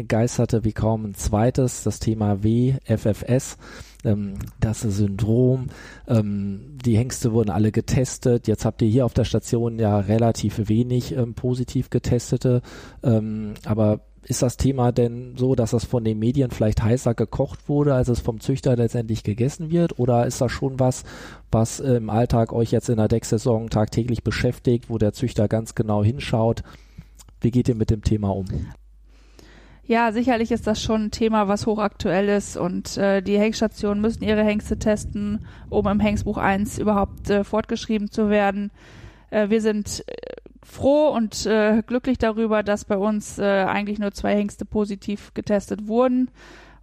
geisterte 0.07 0.63
wie 0.63 0.73
kaum 0.73 1.05
ein 1.05 1.13
zweites, 1.13 1.83
das 1.83 1.99
Thema 1.99 2.43
WFFS, 2.43 3.57
ähm, 4.03 4.35
das 4.59 4.81
Syndrom. 4.81 5.67
Ähm, 6.07 6.77
die 6.83 6.97
Hengste 6.97 7.33
wurden 7.33 7.51
alle 7.51 7.71
getestet. 7.71 8.47
Jetzt 8.47 8.65
habt 8.65 8.81
ihr 8.81 8.87
hier 8.87 9.05
auf 9.05 9.13
der 9.13 9.25
Station 9.25 9.79
ja 9.79 9.99
relativ 9.99 10.67
wenig 10.67 11.15
ähm, 11.15 11.35
positiv 11.35 11.89
getestete, 11.89 12.61
ähm, 13.03 13.53
aber 13.65 14.01
ist 14.25 14.41
das 14.41 14.55
Thema 14.55 14.93
denn 14.93 15.35
so, 15.37 15.53
dass 15.53 15.71
das 15.71 15.83
von 15.83 16.05
den 16.05 16.17
Medien 16.17 16.49
vielleicht 16.49 16.81
heißer 16.81 17.13
gekocht 17.13 17.67
wurde, 17.67 17.93
als 17.93 18.07
es 18.07 18.21
vom 18.21 18.39
Züchter 18.39 18.75
letztendlich 18.77 19.23
gegessen 19.23 19.69
wird? 19.69 19.99
Oder 19.99 20.25
ist 20.25 20.39
das 20.39 20.49
schon 20.49 20.79
was, 20.79 21.03
was 21.51 21.81
im 21.81 22.09
Alltag 22.09 22.53
euch 22.53 22.71
jetzt 22.71 22.87
in 22.87 22.97
der 22.97 23.09
Decksaison 23.09 23.69
tagtäglich 23.69 24.23
beschäftigt, 24.23 24.89
wo 24.89 24.97
der 24.97 25.11
Züchter 25.11 25.49
ganz 25.49 25.75
genau 25.75 26.05
hinschaut? 26.05 26.63
Wie 27.41 27.51
geht 27.51 27.67
ihr 27.67 27.75
mit 27.75 27.89
dem 27.89 28.01
Thema 28.01 28.29
um? 28.29 28.45
Ja, 29.85 30.13
sicherlich 30.13 30.51
ist 30.51 30.65
das 30.65 30.81
schon 30.81 31.05
ein 31.05 31.11
Thema, 31.11 31.49
was 31.49 31.65
hochaktuell 31.65 32.29
ist 32.29 32.55
und 32.55 32.95
äh, 32.97 33.21
die 33.21 33.37
Hengststationen 33.37 34.01
müssen 34.01 34.23
ihre 34.23 34.43
Hengste 34.43 34.79
testen, 34.79 35.45
um 35.69 35.85
im 35.87 35.99
Hengstbuch 35.99 36.37
1 36.37 36.77
überhaupt 36.79 37.29
äh, 37.29 37.43
fortgeschrieben 37.43 38.09
zu 38.09 38.29
werden. 38.29 38.71
Äh, 39.29 39.49
wir 39.49 39.59
sind 39.59 40.05
äh, 40.07 40.13
froh 40.63 41.09
und 41.09 41.45
äh, 41.45 41.83
glücklich 41.85 42.17
darüber, 42.17 42.63
dass 42.63 42.85
bei 42.85 42.97
uns 42.97 43.39
äh, 43.39 43.43
eigentlich 43.43 43.99
nur 43.99 44.13
zwei 44.13 44.33
Hengste 44.35 44.63
positiv 44.63 45.33
getestet 45.33 45.85
wurden. 45.85 46.31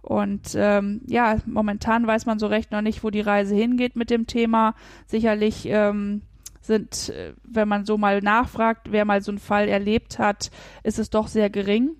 Und 0.03 0.53
ähm, 0.55 1.01
ja, 1.07 1.37
momentan 1.47 2.05
weiß 2.05 2.27
man 2.27 2.37
so 2.37 2.45
recht 2.45 2.71
noch 2.71 2.81
nicht, 2.81 3.03
wo 3.03 3.09
die 3.09 3.21
Reise 3.21 3.55
hingeht 3.55 3.95
mit 3.95 4.11
dem 4.11 4.27
Thema. 4.27 4.75
Sicherlich 5.07 5.65
ähm, 5.65 6.21
sind, 6.59 7.09
äh, 7.09 7.33
wenn 7.43 7.67
man 7.67 7.83
so 7.83 7.97
mal 7.97 8.19
nachfragt, 8.19 8.91
wer 8.91 9.05
mal 9.05 9.23
so 9.23 9.31
einen 9.31 9.39
Fall 9.39 9.67
erlebt 9.69 10.19
hat, 10.19 10.51
ist 10.83 10.99
es 10.99 11.09
doch 11.09 11.27
sehr 11.27 11.49
gering 11.49 11.95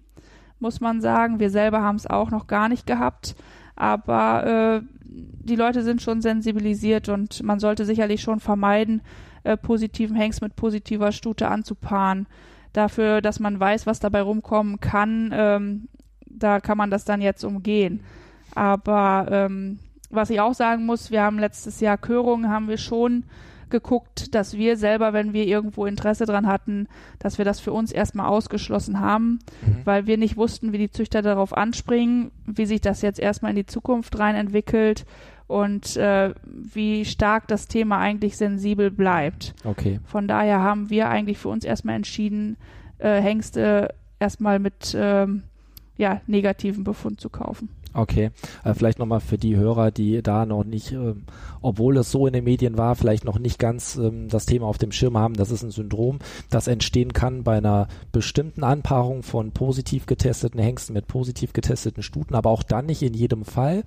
muss 0.62 0.82
man 0.82 1.02
sagen. 1.02 1.39
Wir 1.39 1.50
selber 1.50 1.82
haben 1.82 1.95
es 1.95 2.08
auch 2.08 2.32
noch 2.32 2.47
gar 2.47 2.69
nicht 2.69 2.86
gehabt, 2.86 3.36
aber 3.76 4.82
äh, 4.82 4.82
die 5.04 5.56
Leute 5.56 5.84
sind 5.84 6.02
schon 6.02 6.21
sensibilisiert 6.21 7.10
und 7.10 7.43
man 7.43 7.60
sollte 7.60 7.86
sicherlich 7.86 8.21
schon 8.21 8.39
vermeiden, 8.39 9.02
äh, 9.43 9.58
positiven 9.58 10.15
Hengst 10.15 10.41
mit 10.41 10.56
positiver 10.56 11.12
Stute 11.12 11.47
anzupaaren. 11.47 12.28
Dafür, 12.74 13.21
dass 13.21 13.39
man 13.39 13.60
weiß, 13.60 13.86
was 13.86 14.00
dabei 14.00 14.21
rumkommen 14.21 14.80
kann, 14.80 15.32
ähm, 15.34 15.88
da 16.26 16.60
kann 16.60 16.78
man 16.78 16.89
das 16.89 17.04
dann 17.04 17.21
jetzt 17.21 17.43
umgehen. 17.43 18.02
Aber 18.56 19.28
ähm, 19.30 19.80
was 20.10 20.30
ich 20.30 20.39
auch 20.39 20.54
sagen 20.54 20.86
muss, 20.86 21.12
wir 21.12 21.21
haben 21.24 21.39
letztes 21.39 21.80
Jahr 21.80 21.97
Körungen, 21.97 22.50
haben 22.50 22.67
wir 22.67 22.78
schon 22.78 23.24
geguckt, 23.71 24.36
dass 24.36 24.55
wir 24.55 24.77
selber, 24.77 25.13
wenn 25.13 25.34
wir 25.34 25.45
irgendwo 25.45 25.86
Interesse 25.86 26.25
dran 26.25 26.47
hatten, 26.47 26.88
dass 27.19 27.38
wir 27.38 27.45
das 27.45 27.60
für 27.60 27.73
uns 27.73 27.91
erstmal 27.91 28.27
ausgeschlossen 28.27 28.99
haben, 28.99 29.39
mhm. 29.65 29.81
weil 29.86 30.05
wir 30.05 30.17
nicht 30.17 30.38
wussten, 30.38 30.73
wie 30.73 30.77
die 30.77 30.91
Züchter 30.91 31.21
darauf 31.21 31.55
anspringen, 31.57 32.31
wie 32.45 32.65
sich 32.65 32.81
das 32.81 33.01
jetzt 33.01 33.19
erstmal 33.19 33.51
in 33.51 33.57
die 33.57 33.65
Zukunft 33.65 34.19
rein 34.19 34.36
entwickelt 34.36 35.05
und 35.47 35.97
äh, 35.97 36.34
wie 36.45 37.03
stark 37.03 37.47
das 37.47 37.67
Thema 37.67 37.97
eigentlich 37.97 38.38
sensibel 38.38 38.91
bleibt. 38.91 39.53
Okay. 39.63 39.99
Von 40.05 40.27
daher 40.27 40.62
haben 40.62 40.89
wir 40.89 41.10
eigentlich 41.10 41.39
für 41.39 41.49
uns 41.49 41.65
erstmal 41.65 41.95
entschieden, 41.95 42.57
äh, 42.99 43.21
Hengste 43.21 43.93
erstmal 44.19 44.60
mit 44.60 44.95
ähm, 44.97 45.43
ja, 45.97 46.21
negativen 46.27 46.84
Befund 46.84 47.19
zu 47.19 47.29
kaufen. 47.29 47.69
Okay, 47.93 48.32
äh, 48.63 48.73
vielleicht 48.73 48.99
nochmal 48.99 49.19
für 49.19 49.38
die 49.38 49.58
Hörer, 49.58 49.91
die 49.91 50.21
da 50.21 50.45
noch 50.45 50.63
nicht, 50.63 50.93
äh, 50.93 51.13
obwohl 51.62 51.97
es 51.97 52.10
so 52.10 52.25
in 52.25 52.32
den 52.32 52.45
Medien 52.45 52.77
war, 52.77 52.95
vielleicht 52.95 53.25
noch 53.25 53.38
nicht 53.38 53.60
ganz 53.60 53.97
ähm, 53.97 54.30
das 54.30 54.45
Thema 54.45 54.67
auf 54.67 54.77
dem 54.77 54.93
Schirm 54.93 55.17
haben. 55.17 55.34
Das 55.34 55.51
ist 55.51 55.62
ein 55.62 55.71
Syndrom, 55.71 56.19
das 56.49 56.67
entstehen 56.67 57.12
kann 57.12 57.43
bei 57.43 57.58
einer 57.58 57.89
bestimmten 58.13 58.63
Anpaarung 58.63 59.23
von 59.23 59.51
positiv 59.51 60.06
getesteten 60.06 60.60
Hengsten 60.62 60.93
mit 60.93 61.08
positiv 61.08 61.51
getesteten 61.51 62.01
Stuten, 62.01 62.36
aber 62.36 62.49
auch 62.49 62.63
dann 62.63 62.86
nicht 62.86 63.01
in 63.01 63.13
jedem 63.13 63.43
Fall. 63.43 63.84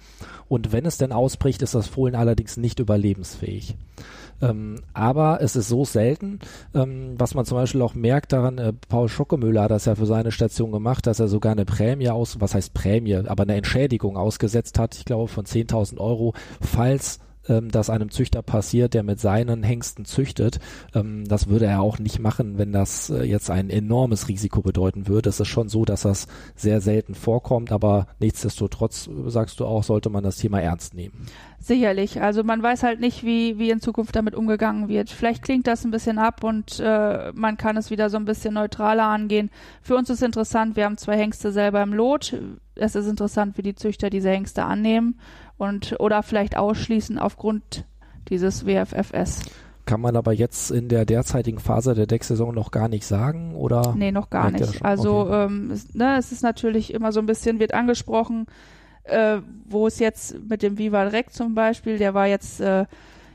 Und 0.49 0.73
wenn 0.73 0.85
es 0.85 0.99
denn 0.99 1.13
ausbricht, 1.13 1.63
ist 1.63 1.75
das 1.75 1.89
Fohlen 1.89 2.15
allerdings 2.15 2.59
nicht 2.59 2.81
überlebensfähig. 2.81 3.75
Ähm, 4.43 4.81
aber 4.93 5.41
es 5.41 5.57
ist 5.57 5.69
so 5.69 5.85
selten, 5.85 6.41
ähm, 6.75 7.15
was 7.19 7.35
man 7.35 7.45
zum 7.45 7.59
Beispiel 7.59 7.83
auch 7.83 7.95
merkt 7.95 8.33
daran, 8.33 8.59
äh, 8.59 8.73
Paul 8.89 9.09
Schockemüller 9.09 9.65
hat 9.65 9.71
das 9.71 9.85
ja 9.85 9.95
für 9.95 10.07
seine 10.07 10.33
Station 10.33 10.73
gemacht, 10.73 11.07
dass 11.07 11.21
er 11.21 11.29
sogar 11.29 11.53
eine 11.53 11.65
Prämie 11.65 12.11
aus, 12.11 12.41
was 12.41 12.55
heißt 12.55 12.75
Prämie, 12.75 13.17
aber 13.17 13.45
eine 13.45 13.57
Entschädigung 13.57 14.17
ausgesetzt 14.17 14.79
hat, 14.79 14.97
ich 14.97 15.05
glaube 15.05 15.29
von 15.29 15.45
10.000 15.45 15.99
Euro, 15.99 16.35
falls 16.61 17.21
ähm, 17.49 17.71
das 17.71 17.91
einem 17.91 18.11
Züchter 18.11 18.43
passiert, 18.43 18.95
der 18.95 19.03
mit 19.03 19.21
seinen 19.21 19.63
Hengsten 19.63 20.05
züchtet. 20.05 20.59
Ähm, 20.95 21.25
das 21.27 21.49
würde 21.49 21.67
er 21.67 21.81
auch 21.81 21.99
nicht 21.99 22.19
machen, 22.19 22.59
wenn 22.59 22.73
das 22.73 23.11
äh, 23.11 23.23
jetzt 23.23 23.51
ein 23.51 23.71
enormes 23.71 24.29
Risiko 24.29 24.63
bedeuten 24.63 25.09
würde. 25.09 25.29
Es 25.29 25.41
ist 25.41 25.49
schon 25.49 25.69
so, 25.69 25.85
dass 25.85 26.03
das 26.03 26.27
sehr 26.57 26.81
selten 26.81 27.15
vorkommt, 27.15 27.73
aber 27.73 28.07
nichtsdestotrotz, 28.19 29.09
sagst 29.27 29.61
du 29.61 29.67
auch, 29.67 29.85
sollte 29.85 30.11
man 30.11 30.25
das 30.25 30.37
Thema 30.37 30.61
ernst 30.61 30.95
nehmen. 30.95 31.27
Sicherlich. 31.59 32.21
Also 32.21 32.45
man 32.45 32.63
weiß 32.63 32.83
halt 32.83 33.01
nicht, 33.01 33.25
wie, 33.25 33.59
wie 33.59 33.71
in 33.71 33.81
Zukunft 33.81 34.15
damit 34.15 34.35
umgegangen 34.35 34.89
wird. 34.89 35.09
Vielleicht 35.09 35.43
klingt 35.43 35.67
das 35.67 35.85
ein 35.85 35.91
bisschen 35.91 36.19
ab 36.19 36.45
und 36.45 36.79
äh, 36.79 37.33
man 37.33 37.57
kann 37.57 37.79
es 37.79 37.91
wieder 37.91 38.11
so 38.11 38.19
ein 38.19 38.27
bisschen 38.27 38.55
neutraler 38.55 39.05
angehen. 39.05 39.51
Für 39.81 39.97
uns 39.97 40.11
ist 40.11 40.23
interessant, 40.23 40.77
wir 40.77 40.85
haben 40.85 40.99
zwei 40.99 41.17
Hengste 41.17 41.53
selber 41.53 41.83
im 41.83 41.95
Lot. 41.95 42.37
Es 42.75 42.95
ist 42.95 43.07
interessant, 43.07 43.57
wie 43.57 43.63
die 43.63 43.75
Züchter 43.75 44.11
diese 44.11 44.29
Hengste 44.29 44.65
annehmen 44.65 45.19
und 45.57 45.97
oder 46.01 46.23
vielleicht 46.23 46.57
ausschließen 46.57 47.19
aufgrund 47.19 47.85
dieses 48.29 48.67
WFFS. 48.67 49.43
Kann 49.87 50.01
man 50.01 50.17
aber 50.17 50.33
jetzt 50.33 50.71
in 50.71 50.89
der 50.89 51.05
derzeitigen 51.05 51.59
Phase 51.59 51.95
der 51.95 52.07
Decksaison 52.07 52.55
noch 52.55 52.71
gar 52.71 52.89
nicht 52.89 53.05
sagen 53.05 53.55
oder? 53.55 53.95
Nee, 53.97 54.13
noch 54.13 54.31
gar 54.31 54.51
nicht. 54.51 54.83
Also 54.83 55.21
okay. 55.21 55.45
ähm, 55.45 55.71
es, 55.71 55.95
ne, 55.95 56.17
es 56.19 56.33
ist 56.33 56.43
natürlich 56.43 56.95
immer 56.95 57.13
so 57.13 57.21
ein 57.21 57.27
bisschen, 57.27 57.61
wird 57.61 57.75
angesprochen, 57.75 58.47
äh, 59.05 59.39
wo 59.67 59.87
es 59.87 59.99
jetzt 59.99 60.37
mit 60.49 60.63
dem 60.63 60.79
Viva 60.79 61.03
Rec 61.03 61.33
zum 61.33 61.55
Beispiel, 61.55 61.99
der 61.99 62.15
war 62.15 62.27
jetzt 62.27 62.61
äh, 62.61 62.87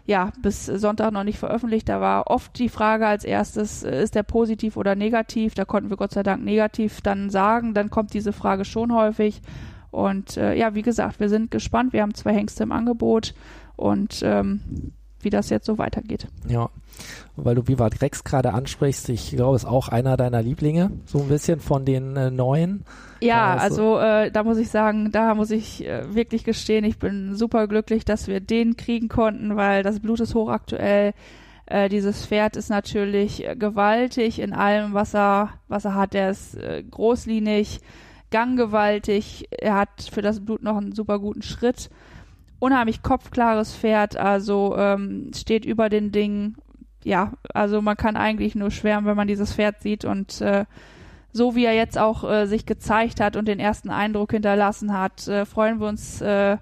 ja 0.08 0.32
bis 0.42 0.66
Sonntag 0.66 1.12
noch 1.12 1.24
nicht 1.24 1.38
veröffentlicht. 1.38 1.88
Da 1.88 2.02
war 2.02 2.28
oft 2.28 2.58
die 2.58 2.70
Frage 2.70 3.06
als 3.06 3.24
erstes, 3.24 3.84
äh, 3.84 4.02
ist 4.02 4.16
der 4.16 4.24
positiv 4.24 4.76
oder 4.76 4.96
negativ? 4.96 5.54
Da 5.54 5.66
konnten 5.66 5.92
wir 5.92 5.98
Gott 5.98 6.14
sei 6.14 6.24
Dank 6.24 6.44
negativ 6.44 7.02
dann 7.02 7.30
sagen. 7.30 7.76
Dann 7.76 7.92
kommt 7.92 8.16
diese 8.16 8.34
Frage 8.34 8.66
schon 8.66 8.92
häufig. 8.92 9.44
Und 9.92 10.38
äh, 10.38 10.56
ja, 10.56 10.76
wie 10.76 10.82
gesagt, 10.82 11.20
wir 11.20 11.30
sind 11.30 11.52
gespannt. 11.52 11.94
Wir 11.94 12.02
haben 12.02 12.14
zwei 12.14 12.34
Hengste 12.34 12.64
im 12.64 12.72
Angebot 12.72 13.34
und 13.76 14.22
ähm, 14.24 14.92
wie 15.22 15.30
das 15.30 15.50
jetzt 15.50 15.66
so 15.66 15.78
weitergeht. 15.78 16.28
Ja, 16.48 16.70
weil 17.36 17.56
du 17.56 17.68
Vivat 17.68 18.02
Rex 18.02 18.24
gerade 18.24 18.54
ansprichst, 18.54 19.10
ich 19.10 19.32
glaube, 19.32 19.56
ist 19.56 19.66
auch 19.66 19.90
einer 19.90 20.18
deiner 20.18 20.42
Lieblinge, 20.42 20.92
so 21.06 21.20
ein 21.20 21.28
bisschen 21.28 21.60
von 21.60 21.86
den 21.86 22.16
äh, 22.16 22.32
neuen. 22.32 22.86
Ja, 23.22 23.56
also, 23.56 23.96
also 23.98 24.28
äh, 24.28 24.32
da 24.32 24.44
muss 24.44 24.58
ich 24.58 24.70
sagen, 24.70 25.12
da 25.12 25.36
muss 25.36 25.52
ich 25.52 25.86
äh, 25.86 26.14
wirklich 26.14 26.44
gestehen, 26.44 26.86
ich 26.86 27.00
bin 27.00 27.36
super 27.36 27.68
glücklich, 27.68 28.06
dass 28.06 28.28
wir 28.28 28.40
den 28.40 28.78
kriegen 28.78 29.10
konnten, 29.10 29.56
weil 29.56 29.84
das 29.84 30.00
Blut 30.00 30.20
ist 30.20 30.36
hochaktuell. 30.36 31.14
Äh, 31.66 31.90
dieses 31.90 32.26
Pferd 32.26 32.56
ist 32.56 32.70
natürlich 32.70 33.46
gewaltig 33.56 34.40
in 34.40 34.54
allem, 34.54 34.94
was 34.94 35.14
er, 35.14 35.50
was 35.68 35.86
er 35.86 35.96
hat. 35.96 36.16
Er 36.16 36.32
ist 36.32 36.56
äh, 36.56 36.84
großlinig, 36.84 37.82
ganggewaltig. 38.32 39.48
Er 39.52 39.76
hat 39.76 40.10
für 40.12 40.22
das 40.22 40.44
Blut 40.44 40.64
noch 40.64 40.78
einen 40.78 40.94
super 40.94 41.20
guten 41.20 41.42
Schritt. 41.42 41.90
Unheimlich 42.60 43.02
kopfklares 43.02 43.74
Pferd, 43.74 44.18
also 44.18 44.76
ähm, 44.78 45.32
steht 45.36 45.66
über 45.66 45.90
den 45.90 46.12
Dingen. 46.12 46.58
Ja, 47.04 47.34
also 47.54 47.82
man 47.82 47.96
kann 47.96 48.18
eigentlich 48.18 48.56
nur 48.56 48.72
schwärmen, 48.72 49.08
wenn 49.08 49.16
man 49.16 49.30
dieses 49.30 49.54
Pferd 49.54 49.82
sieht 49.82 50.04
und 50.04 50.42
äh, 50.42 50.66
so 51.32 51.56
wie 51.56 51.64
er 51.64 51.74
jetzt 51.74 51.98
auch 51.98 52.30
äh, 52.30 52.46
sich 52.48 52.66
gezeigt 52.66 53.22
hat 53.22 53.36
und 53.36 53.48
den 53.48 53.60
ersten 53.60 53.90
Eindruck 53.90 54.32
hinterlassen 54.32 54.98
hat, 54.98 55.28
äh, 55.28 55.46
freuen 55.46 55.80
wir 55.80 55.88
uns 55.88 56.22
äh, 56.22 56.58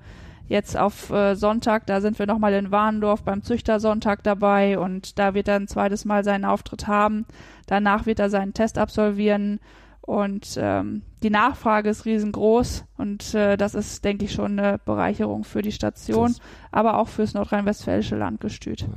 jetzt 0.47 0.77
auf 0.77 1.09
äh, 1.09 1.35
Sonntag. 1.35 1.87
Da 1.87 2.01
sind 2.01 2.19
wir 2.19 2.27
nochmal 2.27 2.53
in 2.53 2.71
Warndorf 2.71 3.23
beim 3.23 3.43
Züchtersonntag 3.43 4.23
dabei 4.23 4.77
und 4.77 5.17
da 5.19 5.33
wird 5.33 5.47
er 5.47 5.55
ein 5.55 5.67
zweites 5.67 6.05
Mal 6.05 6.23
seinen 6.23 6.45
Auftritt 6.45 6.87
haben. 6.87 7.25
Danach 7.65 8.05
wird 8.05 8.19
er 8.19 8.29
seinen 8.29 8.53
Test 8.53 8.77
absolvieren 8.77 9.59
und 10.07 10.57
ähm, 10.57 11.01
die 11.21 11.29
Nachfrage 11.29 11.89
ist 11.89 12.05
riesengroß 12.05 12.85
und 12.97 13.33
äh, 13.33 13.57
das 13.57 13.75
ist, 13.75 14.05
denke 14.05 14.23
ich, 14.23 14.31
schon 14.31 14.57
eine 14.57 14.79
Bereicherung 14.79 15.43
für 15.43 15.61
die 15.61 15.73
Station, 15.73 16.33
aber 16.71 16.97
auch 16.97 17.09
fürs 17.09 17.33
nordrhein-westfälische 17.33 18.15
Landgestüt. 18.15 18.81
Ja. 18.83 18.87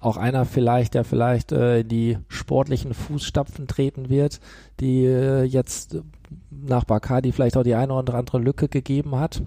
Auch 0.00 0.16
einer 0.16 0.46
vielleicht, 0.46 0.94
der 0.94 1.04
vielleicht 1.04 1.52
äh, 1.52 1.80
in 1.80 1.88
die 1.88 2.18
sportlichen 2.28 2.94
Fußstapfen 2.94 3.66
treten 3.66 4.08
wird, 4.08 4.40
die 4.80 5.04
äh, 5.04 5.42
jetzt 5.42 5.98
nach 6.50 6.84
Bacardi 6.84 7.32
vielleicht 7.32 7.58
auch 7.58 7.62
die 7.62 7.74
eine 7.74 7.92
oder 7.92 8.14
andere 8.14 8.38
Lücke 8.38 8.68
gegeben 8.68 9.16
hat. 9.16 9.42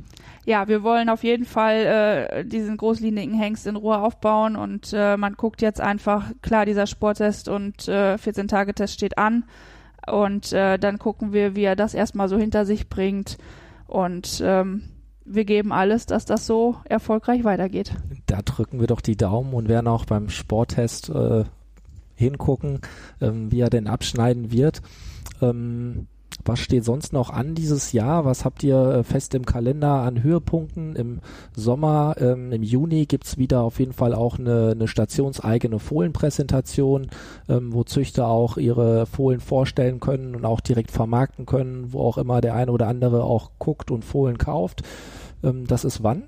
Ja, 0.45 0.67
wir 0.67 0.83
wollen 0.83 1.09
auf 1.09 1.23
jeden 1.23 1.45
Fall 1.45 1.77
äh, 1.77 2.45
diesen 2.45 2.77
großlinigen 2.77 3.33
Hengst 3.33 3.65
in 3.65 3.75
Ruhe 3.75 3.97
aufbauen 3.97 4.55
und 4.55 4.93
äh, 4.93 5.17
man 5.17 5.33
guckt 5.33 5.63
jetzt 5.63 5.81
einfach, 5.81 6.25
klar, 6.43 6.67
dieser 6.67 6.85
Sporttest 6.85 7.49
und 7.49 7.87
äh, 7.87 8.17
14-Tage-Test 8.17 8.93
steht 8.93 9.17
an 9.17 9.45
und 10.05 10.53
äh, 10.53 10.77
dann 10.77 10.99
gucken 10.99 11.33
wir, 11.33 11.55
wie 11.55 11.63
er 11.63 11.75
das 11.75 11.93
erstmal 11.93 12.29
so 12.29 12.37
hinter 12.37 12.65
sich 12.65 12.89
bringt. 12.89 13.37
Und 13.87 14.41
ähm, 14.45 14.83
wir 15.25 15.45
geben 15.45 15.73
alles, 15.73 16.05
dass 16.05 16.25
das 16.25 16.45
so 16.45 16.77
erfolgreich 16.85 17.43
weitergeht. 17.43 17.93
Da 18.25 18.41
drücken 18.41 18.79
wir 18.79 18.87
doch 18.87 19.01
die 19.01 19.17
Daumen 19.17 19.53
und 19.53 19.67
werden 19.67 19.87
auch 19.87 20.05
beim 20.05 20.29
Sporttest 20.29 21.09
äh, 21.09 21.43
hingucken, 22.15 22.79
ähm, 23.21 23.51
wie 23.51 23.59
er 23.59 23.69
denn 23.69 23.87
abschneiden 23.87 24.51
wird. 24.51 24.81
Ähm, 25.41 26.07
was 26.45 26.59
steht 26.59 26.85
sonst 26.85 27.13
noch 27.13 27.29
an 27.29 27.55
dieses 27.55 27.91
Jahr? 27.91 28.25
Was 28.25 28.45
habt 28.45 28.63
ihr 28.63 28.77
äh, 28.77 29.03
fest 29.03 29.35
im 29.35 29.45
Kalender 29.45 30.01
an 30.01 30.23
Höhepunkten? 30.23 30.95
Im 30.95 31.19
Sommer, 31.55 32.15
ähm, 32.19 32.51
im 32.51 32.63
Juni 32.63 33.05
gibt's 33.05 33.37
wieder 33.37 33.61
auf 33.61 33.79
jeden 33.79 33.93
Fall 33.93 34.13
auch 34.13 34.39
eine, 34.39 34.71
eine 34.71 34.87
stationseigene 34.87 35.79
Fohlenpräsentation, 35.79 37.07
ähm, 37.49 37.73
wo 37.73 37.83
Züchter 37.83 38.27
auch 38.27 38.57
ihre 38.57 39.05
Fohlen 39.05 39.39
vorstellen 39.39 39.99
können 39.99 40.35
und 40.35 40.45
auch 40.45 40.61
direkt 40.61 40.91
vermarkten 40.91 41.45
können, 41.45 41.91
wo 41.91 42.01
auch 42.01 42.17
immer 42.17 42.41
der 42.41 42.55
eine 42.55 42.71
oder 42.71 42.87
andere 42.87 43.23
auch 43.23 43.51
guckt 43.59 43.91
und 43.91 44.05
Fohlen 44.05 44.37
kauft. 44.37 44.83
Ähm, 45.43 45.67
das 45.67 45.85
ist 45.85 46.03
wann? 46.03 46.23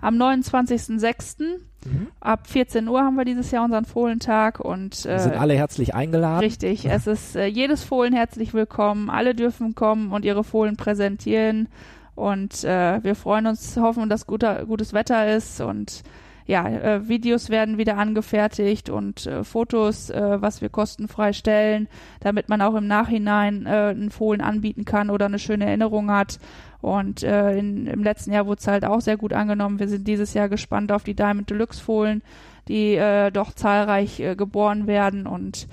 Am 0.00 0.16
29.06. 0.16 1.42
Mhm. 1.84 2.08
Ab 2.20 2.46
14 2.46 2.88
Uhr 2.88 3.00
haben 3.00 3.16
wir 3.16 3.24
dieses 3.24 3.50
Jahr 3.50 3.64
unseren 3.64 3.86
Fohlentag 3.86 4.60
und 4.60 5.06
äh, 5.06 5.18
sind 5.18 5.34
alle 5.34 5.54
herzlich 5.54 5.94
eingeladen. 5.94 6.40
Richtig, 6.40 6.84
es 6.84 7.06
ist 7.06 7.36
äh, 7.36 7.46
jedes 7.46 7.84
Fohlen 7.84 8.12
herzlich 8.12 8.52
willkommen. 8.52 9.08
Alle 9.08 9.34
dürfen 9.34 9.74
kommen 9.74 10.12
und 10.12 10.24
ihre 10.24 10.44
Fohlen 10.44 10.76
präsentieren 10.76 11.68
und 12.14 12.64
äh, 12.64 13.02
wir 13.02 13.14
freuen 13.14 13.46
uns, 13.46 13.76
hoffen, 13.78 14.10
dass 14.10 14.26
guter, 14.26 14.66
gutes 14.66 14.92
Wetter 14.92 15.34
ist 15.34 15.60
und 15.60 16.02
ja, 16.50 16.68
äh, 16.68 17.08
Videos 17.08 17.48
werden 17.48 17.78
wieder 17.78 17.96
angefertigt 17.96 18.90
und 18.90 19.24
äh, 19.26 19.44
Fotos, 19.44 20.10
äh, 20.10 20.42
was 20.42 20.60
wir 20.60 20.68
kostenfrei 20.68 21.32
stellen, 21.32 21.88
damit 22.18 22.48
man 22.48 22.60
auch 22.60 22.74
im 22.74 22.88
Nachhinein 22.88 23.66
äh, 23.66 23.70
einen 23.70 24.10
Fohlen 24.10 24.40
anbieten 24.40 24.84
kann 24.84 25.10
oder 25.10 25.26
eine 25.26 25.38
schöne 25.38 25.66
Erinnerung 25.66 26.10
hat. 26.10 26.40
Und 26.80 27.22
äh, 27.22 27.58
in, 27.58 27.86
im 27.86 28.02
letzten 28.02 28.32
Jahr 28.32 28.46
wurde 28.46 28.60
es 28.60 28.66
halt 28.66 28.84
auch 28.84 29.00
sehr 29.00 29.16
gut 29.16 29.32
angenommen. 29.32 29.78
Wir 29.78 29.88
sind 29.88 30.08
dieses 30.08 30.34
Jahr 30.34 30.48
gespannt 30.48 30.92
auf 30.92 31.04
die 31.04 31.14
Diamond 31.14 31.50
Deluxe 31.50 31.82
Fohlen, 31.82 32.22
die 32.68 32.94
äh, 32.94 33.30
doch 33.30 33.52
zahlreich 33.52 34.20
äh, 34.20 34.34
geboren 34.34 34.86
werden. 34.86 35.26
Und 35.26 35.68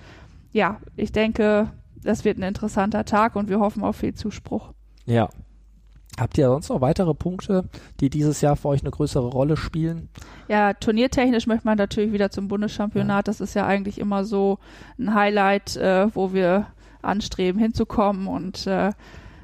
ja, 0.52 0.82
ich 0.96 1.12
denke, 1.12 1.70
das 2.04 2.26
wird 2.26 2.38
ein 2.38 2.44
interessanter 2.44 3.06
Tag 3.06 3.36
und 3.36 3.50
wir 3.50 3.60
hoffen 3.60 3.84
auf 3.84 3.98
viel 3.98 4.16
Zuspruch. 4.16 4.74
Ja. 5.06 5.30
Habt 6.20 6.38
ihr 6.40 6.48
sonst 6.48 6.70
noch 6.70 6.82
weitere 6.82 7.14
Punkte, 7.14 7.66
die 8.00 8.10
dieses 8.10 8.42
Jahr 8.42 8.56
für 8.56 8.70
euch 8.70 8.82
eine 8.82 8.90
größere 8.90 9.28
Rolle 9.28 9.56
spielen? 9.56 10.10
Ja, 10.48 10.74
turniertechnisch 10.74 11.46
möchte 11.46 11.68
man 11.68 11.78
natürlich 11.78 12.12
wieder 12.12 12.32
zum 12.32 12.48
Bundeschampionat. 12.48 13.18
Ja. 13.18 13.22
Das 13.22 13.40
ist 13.40 13.54
ja 13.54 13.68
eigentlich 13.68 14.00
immer 14.00 14.26
so 14.26 14.58
ein 14.98 15.14
Highlight, 15.14 15.76
äh, 15.76 16.08
wo 16.16 16.34
wir 16.34 16.68
anstreben 17.04 17.62
hinzukommen 17.62 18.26
und 18.26 18.66
äh, 18.66 18.92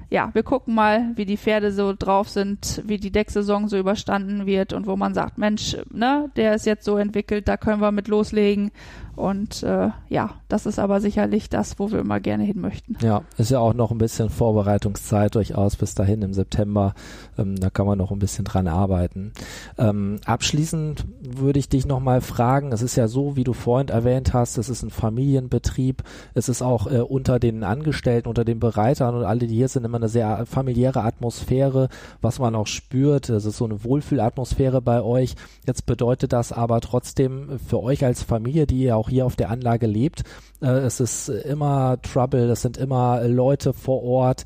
ja, 0.09 0.29
wir 0.33 0.43
gucken 0.43 0.75
mal, 0.75 1.11
wie 1.15 1.25
die 1.25 1.37
Pferde 1.37 1.71
so 1.71 1.93
drauf 1.97 2.29
sind, 2.29 2.81
wie 2.85 2.97
die 2.97 3.11
Decksaison 3.11 3.67
so 3.67 3.77
überstanden 3.77 4.45
wird 4.45 4.73
und 4.73 4.87
wo 4.87 4.95
man 4.95 5.13
sagt, 5.13 5.37
Mensch, 5.37 5.77
ne, 5.91 6.29
der 6.35 6.55
ist 6.55 6.65
jetzt 6.65 6.85
so 6.85 6.97
entwickelt, 6.97 7.47
da 7.47 7.57
können 7.57 7.81
wir 7.81 7.91
mit 7.91 8.07
loslegen. 8.07 8.71
Und 9.15 9.63
äh, 9.63 9.89
ja, 10.09 10.31
das 10.49 10.65
ist 10.65 10.79
aber 10.79 11.01
sicherlich 11.01 11.49
das, 11.49 11.77
wo 11.79 11.91
wir 11.91 11.99
immer 11.99 12.19
gerne 12.19 12.43
hin 12.43 12.59
möchten. 12.59 12.97
Ja, 13.01 13.23
ist 13.37 13.51
ja 13.51 13.59
auch 13.59 13.73
noch 13.73 13.91
ein 13.91 13.97
bisschen 13.97 14.29
Vorbereitungszeit 14.29 15.35
durchaus 15.35 15.75
bis 15.75 15.95
dahin 15.95 16.21
im 16.21 16.33
September. 16.33 16.93
Ähm, 17.37 17.55
da 17.55 17.69
kann 17.69 17.85
man 17.85 17.97
noch 17.97 18.11
ein 18.11 18.19
bisschen 18.19 18.45
dran 18.45 18.67
arbeiten. 18.67 19.33
Ähm, 19.77 20.19
abschließend 20.25 21.05
würde 21.21 21.59
ich 21.59 21.69
dich 21.69 21.85
nochmal 21.85 22.21
fragen, 22.21 22.71
es 22.71 22.81
ist 22.81 22.95
ja 22.95 23.07
so, 23.07 23.35
wie 23.35 23.43
du 23.43 23.53
vorhin 23.53 23.89
erwähnt 23.89 24.33
hast, 24.33 24.57
es 24.57 24.69
ist 24.69 24.83
ein 24.83 24.89
Familienbetrieb, 24.89 26.03
es 26.33 26.49
ist 26.49 26.61
auch 26.61 26.87
äh, 26.87 26.99
unter 26.99 27.39
den 27.39 27.63
Angestellten, 27.63 28.29
unter 28.29 28.45
den 28.45 28.59
Bereitern 28.59 29.15
und 29.15 29.23
alle, 29.23 29.47
die 29.47 29.55
hier 29.55 29.67
sind, 29.67 29.85
immer 29.85 29.97
eine 29.97 30.09
sehr 30.09 30.45
familiäre 30.45 31.03
Atmosphäre, 31.03 31.89
was 32.21 32.39
man 32.39 32.55
auch 32.55 32.67
spürt. 32.67 33.29
Es 33.29 33.45
ist 33.45 33.57
so 33.57 33.65
eine 33.65 33.83
Wohlfühlatmosphäre 33.83 34.81
bei 34.81 35.01
euch. 35.01 35.35
Jetzt 35.65 35.85
bedeutet 35.85 36.33
das 36.33 36.51
aber 36.51 36.81
trotzdem 36.81 37.59
für 37.67 37.81
euch 37.81 38.05
als 38.05 38.23
Familie, 38.23 38.67
die 38.67 38.83
ihr 38.83 38.97
auch 38.97 39.02
hier 39.09 39.25
auf 39.25 39.35
der 39.35 39.49
Anlage 39.49 39.87
lebt, 39.87 40.23
äh, 40.61 40.67
es 40.67 40.99
ist 40.99 41.29
immer 41.29 42.01
Trouble, 42.01 42.49
es 42.49 42.61
sind 42.61 42.77
immer 42.77 43.27
Leute 43.27 43.73
vor 43.73 44.03
Ort. 44.03 44.45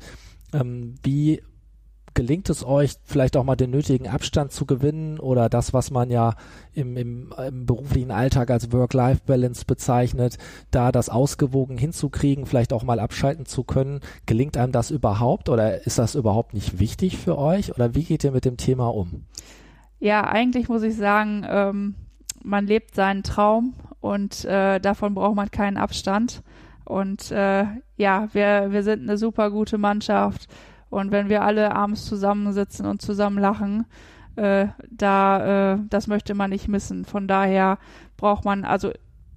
Ähm, 0.52 0.94
wie 1.02 1.42
gelingt 2.18 2.50
es 2.50 2.64
euch, 2.64 2.94
vielleicht 3.04 3.36
auch 3.36 3.44
mal 3.44 3.54
den 3.54 3.70
nötigen 3.70 4.08
Abstand 4.08 4.50
zu 4.50 4.66
gewinnen 4.66 5.20
oder 5.20 5.48
das, 5.48 5.72
was 5.72 5.92
man 5.92 6.10
ja 6.10 6.34
im, 6.72 6.96
im, 6.96 7.32
im 7.46 7.64
beruflichen 7.64 8.10
Alltag 8.10 8.50
als 8.50 8.72
Work-Life-Balance 8.72 9.64
bezeichnet, 9.64 10.36
da 10.72 10.90
das 10.90 11.10
ausgewogen 11.10 11.78
hinzukriegen, 11.78 12.44
vielleicht 12.44 12.72
auch 12.72 12.82
mal 12.82 12.98
abschalten 12.98 13.46
zu 13.46 13.62
können? 13.62 14.00
Gelingt 14.26 14.56
einem 14.56 14.72
das 14.72 14.90
überhaupt 14.90 15.48
oder 15.48 15.86
ist 15.86 16.00
das 16.00 16.16
überhaupt 16.16 16.54
nicht 16.54 16.80
wichtig 16.80 17.18
für 17.18 17.38
euch 17.38 17.72
oder 17.72 17.94
wie 17.94 18.02
geht 18.02 18.24
ihr 18.24 18.32
mit 18.32 18.44
dem 18.44 18.56
Thema 18.56 18.88
um? 18.88 19.22
Ja, 20.00 20.24
eigentlich 20.24 20.68
muss 20.68 20.82
ich 20.82 20.96
sagen, 20.96 21.46
ähm, 21.48 21.94
man 22.42 22.66
lebt 22.66 22.96
seinen 22.96 23.22
Traum 23.22 23.74
und 24.00 24.44
äh, 24.44 24.78
davon 24.80 25.14
braucht 25.14 25.36
man 25.36 25.50
keinen 25.50 25.76
Abstand. 25.76 26.42
Und 26.84 27.30
äh, 27.30 27.64
ja, 27.96 28.28
wir, 28.32 28.68
wir 28.70 28.82
sind 28.82 29.02
eine 29.02 29.18
super 29.18 29.50
gute 29.50 29.78
Mannschaft. 29.78 30.48
Und 30.90 31.10
wenn 31.10 31.28
wir 31.28 31.42
alle 31.42 31.74
abends 31.74 32.06
zusammensitzen 32.06 32.86
und 32.86 33.02
zusammen 33.02 33.38
lachen, 33.38 33.84
äh, 34.36 34.68
da, 34.90 35.74
äh, 35.74 35.78
das 35.90 36.06
möchte 36.06 36.34
man 36.34 36.50
nicht 36.50 36.68
missen. 36.68 37.04
Von 37.04 37.28
daher 37.28 37.78
braucht 38.16 38.44
man, 38.44 38.64
also 38.64 38.92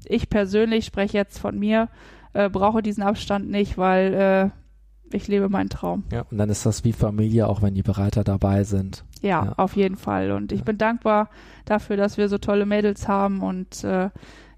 ich 0.06 0.30
persönlich 0.30 0.86
spreche 0.86 1.18
jetzt 1.18 1.40
von 1.40 1.58
mir, 1.60 1.90
äh, 2.34 2.50
brauche 2.50 2.82
diesen 2.82 3.04
Abstand 3.04 3.50
nicht, 3.50 3.78
weil 3.78 4.14
äh, 4.14 5.16
ich 5.16 5.28
lebe 5.28 5.50
meinen 5.50 5.70
Traum. 5.70 6.04
Ja, 6.12 6.26
und 6.32 6.38
dann 6.38 6.50
ist 6.50 6.66
das 6.66 6.84
wie 6.84 6.94
Familie, 6.94 7.48
auch 7.48 7.62
wenn 7.62 7.76
die 7.76 7.84
Berater 7.84 8.24
dabei 8.24 8.64
sind. 8.64 9.04
Ja, 9.22 9.46
ja. 9.46 9.54
auf 9.58 9.76
jeden 9.76 9.98
Fall. 9.98 10.32
Und 10.32 10.52
ich 10.52 10.60
ja. 10.60 10.66
bin 10.66 10.78
dankbar 10.78 11.30
dafür, 11.66 11.98
dass 11.98 12.18
wir 12.18 12.30
so 12.30 12.38
tolle 12.38 12.66
Mädels 12.66 13.08
haben 13.08 13.42
und 13.42 13.84
äh, 13.84 14.10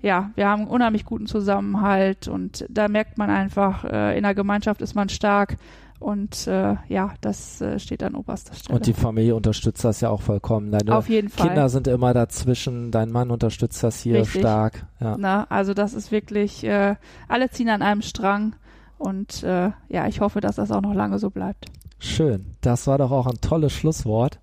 ja, 0.03 0.31
wir 0.35 0.47
haben 0.47 0.63
einen 0.63 0.71
unheimlich 0.71 1.05
guten 1.05 1.25
Zusammenhalt 1.25 2.27
und 2.27 2.65
da 2.69 2.89
merkt 2.89 3.17
man 3.17 3.29
einfach, 3.29 3.85
äh, 3.85 4.17
in 4.17 4.23
der 4.23 4.35
Gemeinschaft 4.35 4.81
ist 4.81 4.95
man 4.95 5.07
stark 5.07 5.55
und 5.97 6.45
äh, 6.45 6.75
ja, 6.89 7.13
das 7.21 7.61
äh, 7.61 7.79
steht 7.79 8.03
an 8.03 8.13
oberster 8.13 8.53
Stelle. 8.53 8.75
Und 8.77 8.85
die 8.85 8.93
Familie 8.93 9.33
unterstützt 9.33 9.85
das 9.85 10.01
ja 10.01 10.09
auch 10.09 10.21
vollkommen. 10.21 10.71
Deine 10.71 10.93
Auf 10.93 11.07
jeden 11.07 11.29
Fall. 11.29 11.47
Kinder 11.47 11.69
sind 11.69 11.87
immer 11.87 12.13
dazwischen, 12.13 12.91
dein 12.91 13.11
Mann 13.11 13.31
unterstützt 13.31 13.81
das 13.81 14.01
hier 14.01 14.19
Richtig. 14.19 14.41
stark. 14.41 14.85
Ja. 14.99 15.15
Na, 15.17 15.47
also 15.49 15.73
das 15.73 15.93
ist 15.93 16.11
wirklich, 16.11 16.65
äh, 16.65 16.95
alle 17.29 17.49
ziehen 17.49 17.69
an 17.69 17.81
einem 17.81 18.01
Strang 18.01 18.57
und 18.97 19.41
äh, 19.43 19.71
ja, 19.87 20.07
ich 20.07 20.19
hoffe, 20.19 20.41
dass 20.41 20.57
das 20.57 20.69
auch 20.71 20.81
noch 20.81 20.93
lange 20.93 21.17
so 21.17 21.29
bleibt. 21.29 21.67
Schön. 21.99 22.47
Das 22.59 22.87
war 22.87 22.97
doch 22.97 23.11
auch 23.11 23.27
ein 23.27 23.39
tolles 23.39 23.71
Schlusswort. 23.71 24.39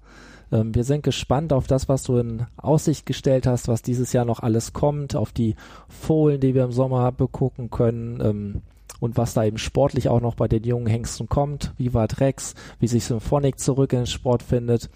Ähm, 0.52 0.74
wir 0.74 0.84
sind 0.84 1.02
gespannt 1.02 1.52
auf 1.52 1.66
das, 1.66 1.88
was 1.88 2.02
du 2.02 2.16
in 2.18 2.46
Aussicht 2.56 3.06
gestellt 3.06 3.46
hast, 3.46 3.68
was 3.68 3.82
dieses 3.82 4.12
Jahr 4.12 4.24
noch 4.24 4.40
alles 4.40 4.72
kommt, 4.72 5.16
auf 5.16 5.32
die 5.32 5.56
Fohlen, 5.88 6.40
die 6.40 6.54
wir 6.54 6.64
im 6.64 6.72
Sommer 6.72 7.12
begucken 7.12 7.70
können. 7.70 8.20
Ähm, 8.20 8.62
und 9.00 9.16
was 9.16 9.32
da 9.32 9.44
eben 9.44 9.58
sportlich 9.58 10.08
auch 10.08 10.20
noch 10.20 10.34
bei 10.34 10.46
den 10.46 10.62
jungen 10.62 10.86
Hengsten 10.86 11.28
kommt, 11.28 11.72
Viva 11.78 12.06
Drex, 12.06 12.54
wie 12.80 12.86
sich 12.86 13.04
Symphonic 13.04 13.58
zurück 13.58 13.92
in 13.94 14.00
den 14.00 14.06
Sport 14.06 14.42
findet. 14.42 14.90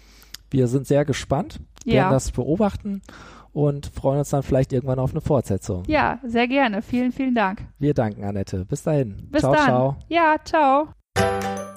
Wir 0.51 0.67
sind 0.67 0.85
sehr 0.85 1.05
gespannt, 1.05 1.59
werden 1.85 1.95
ja. 1.95 2.09
das 2.11 2.31
beobachten 2.31 3.01
und 3.51 3.87
freuen 3.87 4.19
uns 4.19 4.29
dann 4.29 4.43
vielleicht 4.43 4.73
irgendwann 4.73 4.99
auf 4.99 5.11
eine 5.11 5.21
Fortsetzung. 5.21 5.83
Ja, 5.87 6.19
sehr 6.23 6.47
gerne. 6.47 6.81
Vielen, 6.81 7.11
vielen 7.11 7.33
Dank. 7.33 7.63
Wir 7.79 7.93
danken, 7.93 8.23
Annette. 8.23 8.65
Bis 8.65 8.83
dahin. 8.83 9.27
Bis 9.31 9.41
ciao, 9.41 9.53
dann. 9.53 9.65
ciao. 9.65 9.95
Ja, 10.07 10.35
ciao. 10.43 10.89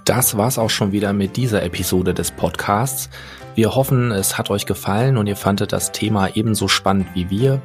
Das 0.09 0.39
war's 0.39 0.59
auch 0.59 0.71
schon 0.71 0.93
wieder 0.93 1.13
mit 1.13 1.37
dieser 1.37 1.63
Episode 1.63 2.15
des 2.15 2.31
Podcasts. 2.31 3.11
Wir 3.55 3.75
hoffen, 3.75 4.11
es 4.11 4.39
hat 4.39 4.49
euch 4.49 4.65
gefallen 4.65 5.19
und 5.19 5.27
ihr 5.27 5.37
fandet 5.37 5.71
das 5.71 5.93
Thema 5.93 6.35
ebenso 6.35 6.67
spannend 6.67 7.09
wie 7.13 7.29
wir. 7.29 7.61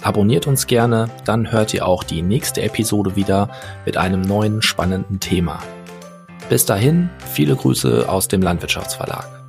Abonniert 0.00 0.46
uns 0.46 0.68
gerne, 0.68 1.10
dann 1.24 1.50
hört 1.50 1.74
ihr 1.74 1.84
auch 1.84 2.04
die 2.04 2.22
nächste 2.22 2.62
Episode 2.62 3.16
wieder 3.16 3.50
mit 3.86 3.96
einem 3.96 4.20
neuen 4.20 4.62
spannenden 4.62 5.18
Thema. 5.18 5.58
Bis 6.48 6.64
dahin, 6.64 7.10
viele 7.32 7.56
Grüße 7.56 8.08
aus 8.08 8.28
dem 8.28 8.40
Landwirtschaftsverlag. 8.40 9.39